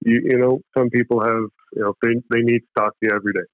[0.04, 3.10] You you know some people have you know they they need to talk to you
[3.12, 3.46] every day.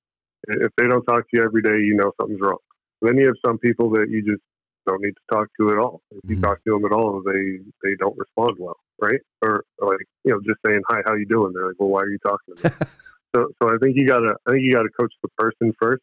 [0.49, 2.59] If they don't talk to you every day, you know something's wrong.
[3.01, 4.43] Then you have some people that you just
[4.87, 6.03] don't need to talk to at all.
[6.11, 6.45] If you mm-hmm.
[6.45, 9.21] talk to them at all, they they don't respond well, right?
[9.43, 11.53] Or, or, like you know, just saying hi, how you doing?
[11.53, 12.77] They're like, well, why are you talking to me?
[13.35, 16.03] so so I think you gotta I think you gotta coach the person first,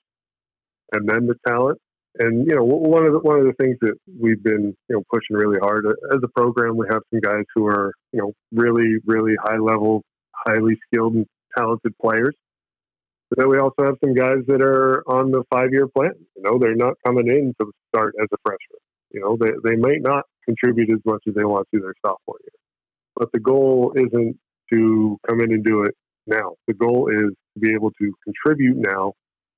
[0.94, 1.80] and then the talent.
[2.18, 5.04] And you know, one of the one of the things that we've been you know
[5.12, 8.34] pushing really hard uh, as a program, we have some guys who are you know
[8.52, 10.04] really really high level,
[10.34, 11.26] highly skilled and
[11.56, 12.36] talented players
[13.30, 16.14] but then we also have some guys that are on the five year plan.
[16.36, 18.80] You know, they're not coming in to start as a freshman.
[19.12, 22.38] You know, they, they may not contribute as much as they want to their sophomore
[22.42, 22.60] year.
[23.16, 24.38] But the goal isn't
[24.72, 26.56] to come in and do it now.
[26.68, 29.14] The goal is to be able to contribute now,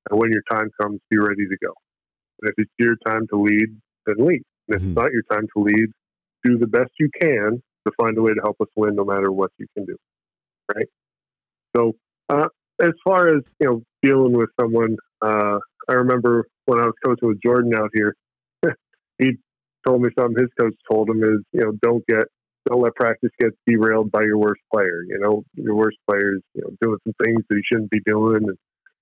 [0.10, 1.74] and when your time comes, be ready to go.
[2.42, 3.68] And if it's your time to lead,
[4.06, 4.42] then lead.
[4.68, 4.92] And if mm-hmm.
[4.92, 5.88] it's not your time to lead,
[6.44, 9.32] do the best you can to find a way to help us win, no matter
[9.32, 9.98] what you can do.
[10.74, 10.88] Right.
[11.76, 11.94] So
[12.30, 12.48] uh,
[12.82, 15.58] as far as you know, dealing with someone, uh,
[15.90, 18.16] I remember when I was coaching with Jordan out here,
[19.18, 19.38] he
[19.86, 22.26] told me something his coach told him is, you know, don't get,
[22.70, 25.04] don't let practice get derailed by your worst player.
[25.08, 28.44] You know, your worst players, you know, doing some things that he shouldn't be doing,
[28.48, 28.58] and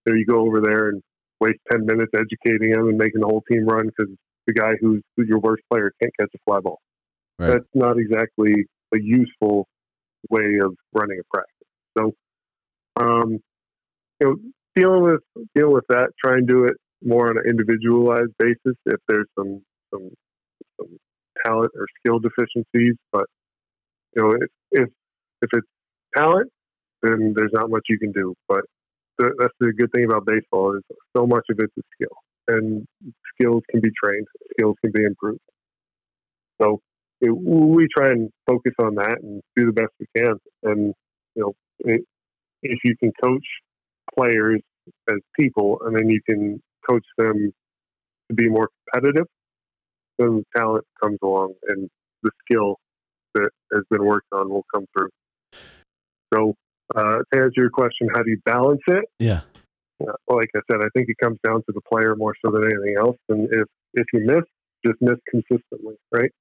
[0.06, 1.02] there you go over there and
[1.40, 4.14] waste ten minutes educating him and making the whole team run because
[4.48, 6.80] the guy who's your worst player can't catch a fly ball.
[7.38, 7.48] Right.
[7.52, 9.68] That's not exactly a useful
[10.30, 11.68] way of running a practice.
[11.98, 12.14] So,
[13.00, 13.40] um,
[14.20, 14.36] you know,
[14.76, 15.22] dealing with
[15.56, 19.62] deal with that, try and do it more on an individualized basis if there's some
[19.94, 20.10] some
[20.80, 20.98] some
[21.46, 22.96] talent or skill deficiencies.
[23.12, 23.26] But
[24.16, 24.90] you know, if if
[25.42, 25.68] if it's
[26.16, 26.52] talent,
[27.02, 28.34] then there's not much you can do.
[28.48, 28.62] But
[29.18, 30.84] the, that's the good thing about baseball is
[31.16, 32.16] so much of it's a skill,
[32.48, 32.86] and
[33.34, 35.40] skills can be trained, skills can be improved.
[36.62, 36.80] So
[37.22, 40.36] it, we try and focus on that and do the best we can.
[40.64, 40.94] And
[41.36, 42.02] you know, it,
[42.62, 43.46] if you can coach
[44.20, 44.62] players
[45.10, 47.54] as people, and then you can coach them
[48.30, 49.28] to be more competitive.
[50.18, 51.90] Then talent comes along, and
[52.24, 52.78] the skill
[53.36, 55.10] that has been worked on will come through.
[56.34, 56.54] So,
[56.96, 59.06] uh, to answer your question, how do you balance it?
[59.20, 59.42] Yeah.
[60.02, 62.64] Uh, like I said, I think it comes down to the player more so than
[62.64, 63.18] anything else.
[63.30, 64.44] And if if you miss,
[64.86, 66.32] just miss consistently, right?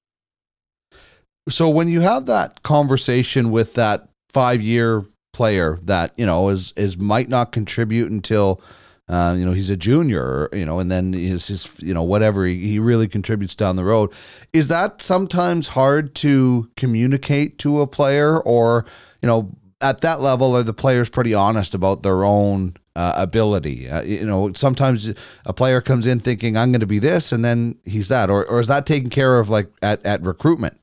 [1.49, 6.72] So when you have that conversation with that five year player that you know is
[6.76, 8.61] is might not contribute until
[9.09, 12.45] uh, you know he's a junior, you know, and then his, his you know whatever
[12.45, 14.12] he, he really contributes down the road.
[14.53, 18.85] Is that sometimes hard to communicate to a player, or
[19.22, 23.89] you know at that level are the players pretty honest about their own uh, ability?
[23.89, 25.14] Uh, you know, sometimes
[25.47, 28.45] a player comes in thinking I'm going to be this, and then he's that, or
[28.45, 30.79] or is that taken care of like at at recruitment?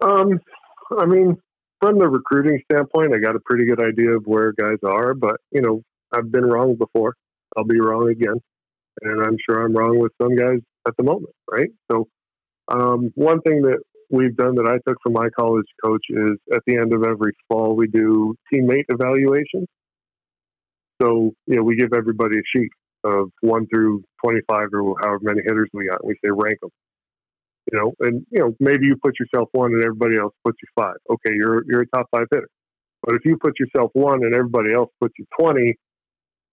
[0.00, 0.40] Um,
[0.98, 1.36] I mean,
[1.80, 5.36] from the recruiting standpoint, I got a pretty good idea of where guys are, but
[5.52, 7.14] you know, I've been wrong before.
[7.56, 8.40] I'll be wrong again,
[9.02, 11.70] and I'm sure I'm wrong with some guys at the moment, right?
[11.90, 12.08] So,
[12.68, 13.78] um, one thing that
[14.10, 17.32] we've done that I took from my college coach is at the end of every
[17.48, 19.66] fall we do teammate evaluations.
[21.00, 22.70] So, you know, we give everybody a sheet
[23.04, 26.00] of one through 25 or however many hitters we got.
[26.02, 26.70] And we say rank them.
[27.72, 30.68] You know, and, you know, maybe you put yourself one and everybody else puts you
[30.80, 30.96] five.
[31.10, 32.48] Okay, you're, you're a top five hitter.
[33.02, 35.74] But if you put yourself one and everybody else puts you 20,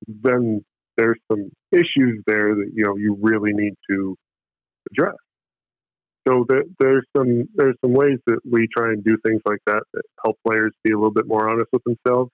[0.07, 0.64] then
[0.97, 4.16] there's some issues there that, you know, you really need to
[4.91, 5.16] address.
[6.28, 9.84] So the, there's some there's some ways that we try and do things like that
[9.93, 12.32] that help players be a little bit more honest with themselves.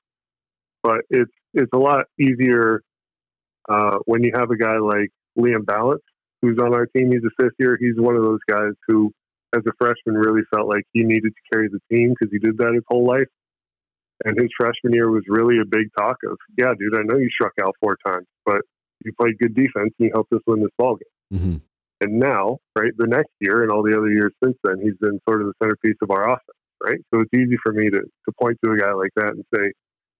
[0.83, 2.81] But it's it's a lot easier
[3.67, 5.97] uh, when you have a guy like Liam Ballance,
[6.41, 7.11] who's on our team.
[7.11, 7.77] He's a fifth year.
[7.79, 9.11] He's one of those guys who,
[9.55, 12.57] as a freshman, really felt like he needed to carry the team because he did
[12.57, 13.27] that his whole life.
[14.25, 17.29] And his freshman year was really a big talk of, yeah, dude, I know you
[17.29, 18.61] struck out four times, but
[19.05, 21.39] you played good defense and you helped us win this ball game.
[21.39, 21.57] Mm-hmm.
[22.01, 25.19] And now, right, the next year and all the other years since then, he's been
[25.27, 26.99] sort of the centerpiece of our offense, right?
[27.13, 29.71] So it's easy for me to, to point to a guy like that and say,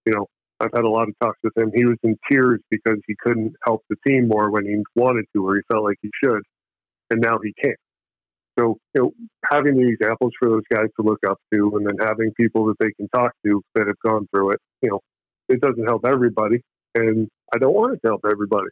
[0.05, 0.27] you know,
[0.59, 1.71] I've had a lot of talks with him.
[1.73, 5.47] He was in tears because he couldn't help the team more when he wanted to
[5.47, 6.41] or he felt like he should.
[7.09, 7.79] And now he can't.
[8.59, 9.11] So, you know,
[9.49, 12.75] having the examples for those guys to look up to and then having people that
[12.79, 14.99] they can talk to that have gone through it, you know,
[15.47, 16.61] it doesn't help everybody.
[16.93, 18.67] And I don't want it to help everybody.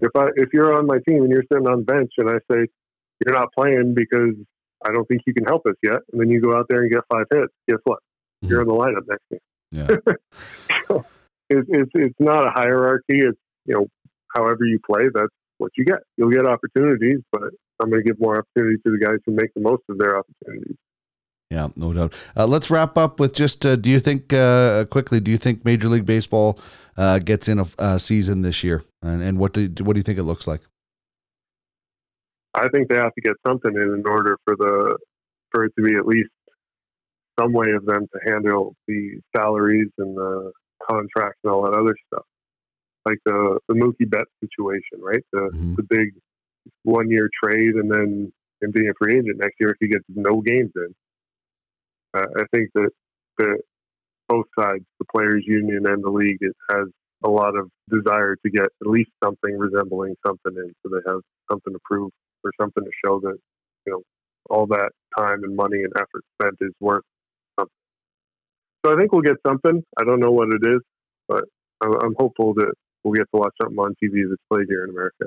[0.00, 2.66] If I if you're on my team and you're sitting on bench and I say
[3.24, 4.34] you're not playing because
[4.84, 6.90] I don't think you can help us yet, and then you go out there and
[6.90, 7.98] get five hits, guess what?
[8.44, 8.48] Mm-hmm.
[8.48, 9.40] You're in the lineup next game.
[9.72, 10.14] Yeah.
[10.88, 11.04] so
[11.50, 13.20] it's, it's it's not a hierarchy.
[13.20, 13.86] It's you know
[14.34, 15.98] however you play, that's what you get.
[16.16, 17.42] You'll get opportunities, but
[17.82, 20.18] I'm going to give more opportunities to the guys who make the most of their
[20.18, 20.76] opportunities.
[21.50, 22.12] Yeah, no doubt.
[22.36, 25.64] Uh, let's wrap up with just uh, do you think, uh, quickly, do you think
[25.64, 26.58] Major League Baseball
[26.96, 28.84] uh, gets in a, a, season this year?
[29.00, 30.60] And, and what, do, what do you think it looks like?
[32.54, 34.98] I think they have to get something in in order for the
[35.50, 36.30] for it to be at least
[37.38, 40.52] some way of them to handle the salaries and the
[40.88, 42.24] contracts and all that other stuff,
[43.04, 45.24] like the the Mookie Betts situation, right?
[45.32, 45.74] The mm-hmm.
[45.74, 46.14] the big
[46.82, 50.04] one year trade and then him being a free agent next year if he gets
[50.08, 50.94] no games in.
[52.14, 52.90] Uh, I think that
[53.38, 53.58] the
[54.28, 56.86] both sides, the players' union and the league, it has
[57.24, 61.20] a lot of desire to get at least something resembling something in, so they have
[61.50, 62.10] something to prove
[62.44, 63.36] or something to show that
[63.86, 64.02] you know
[64.50, 67.04] all that time and money and effort spent is worth.
[68.84, 69.82] So I think we'll get something.
[69.98, 70.80] I don't know what it is,
[71.26, 71.44] but
[71.82, 72.72] I'm hopeful that
[73.02, 75.26] we'll get to watch something on TV that's played here in America.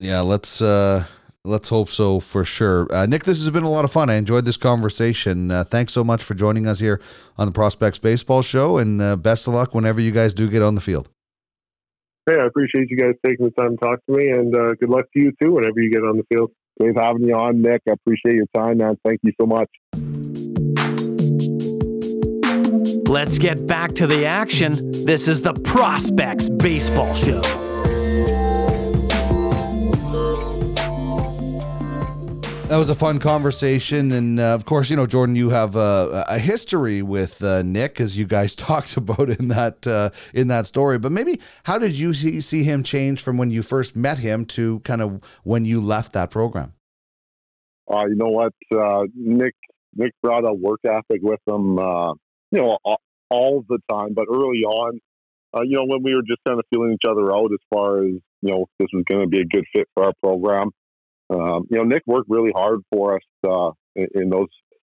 [0.00, 1.04] Yeah, let's uh,
[1.44, 2.86] let's hope so for sure.
[2.92, 4.08] Uh, Nick, this has been a lot of fun.
[4.08, 5.50] I enjoyed this conversation.
[5.50, 7.00] Uh, thanks so much for joining us here
[7.36, 10.62] on the Prospects Baseball Show, and uh, best of luck whenever you guys do get
[10.62, 11.08] on the field.
[12.26, 14.90] Hey, I appreciate you guys taking the time to talk to me, and uh, good
[14.90, 16.52] luck to you too whenever you get on the field.
[16.78, 17.82] Great having you on, Nick.
[17.88, 18.96] I appreciate your time, man.
[19.04, 19.68] Thank you so much.
[23.08, 24.90] Let's get back to the action.
[25.06, 27.40] This is the Prospects Baseball Show.
[32.68, 36.26] That was a fun conversation, and uh, of course, you know, Jordan, you have uh,
[36.28, 40.66] a history with uh, Nick, as you guys talked about in that uh, in that
[40.66, 40.98] story.
[40.98, 44.44] But maybe, how did you see, see him change from when you first met him
[44.46, 46.74] to kind of when you left that program?
[47.90, 49.54] Uh, you know what, uh, Nick
[49.96, 51.78] Nick brought a work ethic with him,
[52.50, 52.78] you know,
[53.30, 54.14] all, the time.
[54.14, 55.00] But early on,
[55.64, 58.12] you know, when we were just kind of feeling each other out as far as
[58.40, 60.70] you know, this was going to be a good fit for our program
[61.30, 64.48] um, you know, Nick worked really hard for us uh, in, in, those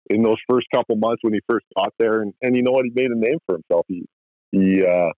[0.10, 2.86] in those first couple months when he first got there, and, and you know what,
[2.86, 3.86] he made a name for himself.
[3.88, 4.06] He
[4.52, 5.12] he uh,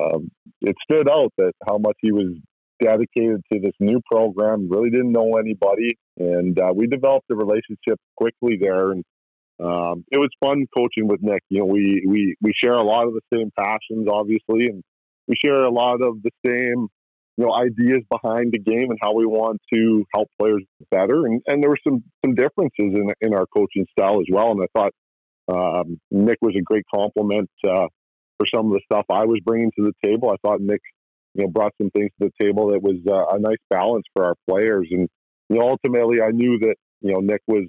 [0.00, 0.30] um,
[0.62, 2.34] it stood out that how much he was
[2.80, 4.68] dedicated to this new program.
[4.70, 9.04] Really didn't know anybody, and uh, we developed a relationship quickly there, and
[9.60, 11.42] um, it was fun coaching with Nick.
[11.48, 14.82] You know, we we we share a lot of the same passions, obviously, and
[15.26, 16.88] we share a lot of the same
[17.36, 21.26] you know ideas behind the game and how we want to help players better.
[21.26, 24.52] And, and there were some some differences in in our coaching style as well.
[24.52, 24.92] And I thought
[25.48, 27.86] um, Nick was a great complement uh,
[28.38, 30.30] for some of the stuff I was bringing to the table.
[30.30, 30.82] I thought Nick
[31.34, 34.24] you know brought some things to the table that was uh, a nice balance for
[34.24, 34.88] our players.
[34.90, 35.08] And
[35.48, 37.66] you know ultimately I knew that you know Nick was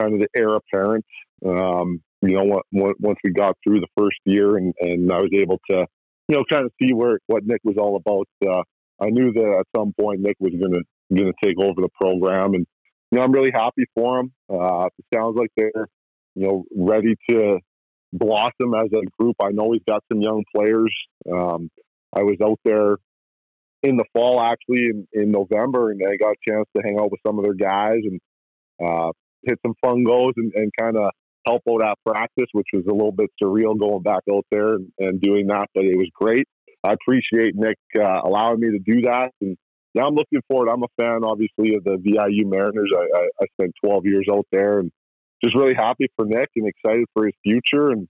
[0.00, 1.04] kind of the heir apparent.
[1.44, 5.60] Um, you know, once we got through the first year and, and I was able
[5.70, 5.86] to,
[6.28, 8.28] you know, kind of see where what Nick was all about.
[8.44, 8.62] Uh,
[9.00, 10.82] I knew that at some point Nick was going to
[11.14, 12.66] going to take over the program, and
[13.10, 14.32] you know I'm really happy for him.
[14.50, 15.86] Uh, it sounds like they're
[16.34, 17.58] you know ready to
[18.12, 19.36] blossom as a group.
[19.42, 20.94] I know he's got some young players.
[21.32, 21.70] Um,
[22.12, 22.96] I was out there
[23.82, 27.10] in the fall actually in, in November, and I got a chance to hang out
[27.10, 28.20] with some of their guys and
[28.84, 29.12] uh,
[29.44, 31.10] hit some fungoes and, and kind of
[31.46, 34.90] help out at practice, which was a little bit surreal going back out there and,
[34.98, 36.46] and doing that, but it was great.
[36.84, 39.30] I appreciate Nick uh, allowing me to do that.
[39.40, 39.56] And
[39.94, 40.68] now I'm looking forward.
[40.68, 42.90] I'm a fan, obviously, of the VIU Mariners.
[42.94, 44.90] I, I, I spent 12 years out there and
[45.42, 47.90] just really happy for Nick and excited for his future.
[47.90, 48.08] And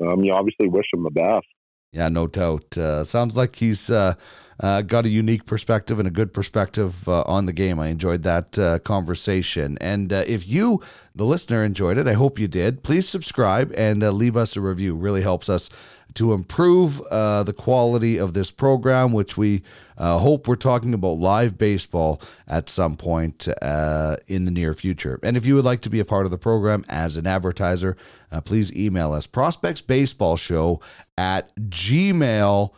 [0.00, 1.46] um, you obviously wish him the best.
[1.92, 2.76] Yeah, no doubt.
[2.76, 4.14] Uh, sounds like he's uh,
[4.60, 7.78] uh, got a unique perspective and a good perspective uh, on the game.
[7.78, 9.76] I enjoyed that uh, conversation.
[9.80, 10.80] And uh, if you,
[11.14, 12.82] the listener, enjoyed it, I hope you did.
[12.82, 14.94] Please subscribe and leave us a review.
[14.94, 15.68] Really helps us
[16.16, 19.62] to improve uh, the quality of this program, which we
[19.98, 25.20] uh, hope we're talking about live baseball at some point uh, in the near future.
[25.22, 27.96] And if you would like to be a part of the program as an advertiser,
[28.32, 30.80] uh, please email us prospectsbaseballshow
[31.18, 32.72] at gmail.com.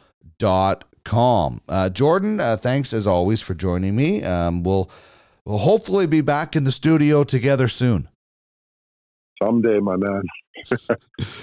[1.12, 4.22] Uh, Jordan, uh, thanks as always for joining me.
[4.22, 4.90] Um, we'll,
[5.44, 8.08] we'll hopefully be back in the studio together soon.
[9.42, 10.22] Someday, my man.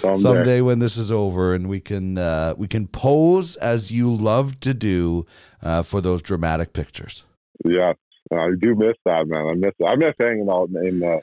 [0.02, 0.20] Someday.
[0.20, 0.62] Someday.
[0.62, 4.74] when this is over and we can uh, we can pose as you love to
[4.74, 5.26] do
[5.62, 7.24] uh, for those dramatic pictures.
[7.64, 7.94] Yeah,
[8.34, 9.48] I do miss that, man.
[9.50, 11.22] I miss I miss hanging out in the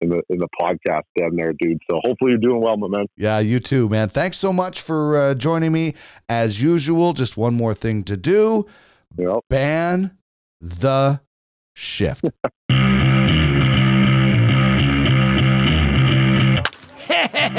[0.00, 1.78] in the in the podcast down there, dude.
[1.90, 3.06] So hopefully you're doing well, my man.
[3.16, 4.08] Yeah, you too, man.
[4.08, 5.94] Thanks so much for uh, joining me.
[6.28, 8.66] As usual, just one more thing to do.
[9.16, 9.40] Yep.
[9.48, 10.16] Ban
[10.60, 11.20] the
[11.74, 12.24] shift.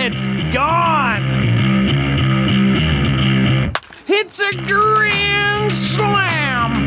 [0.02, 1.24] It's gone!
[4.08, 6.86] It's a grand slam!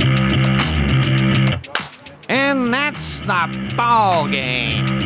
[2.29, 5.02] And that's the ball game.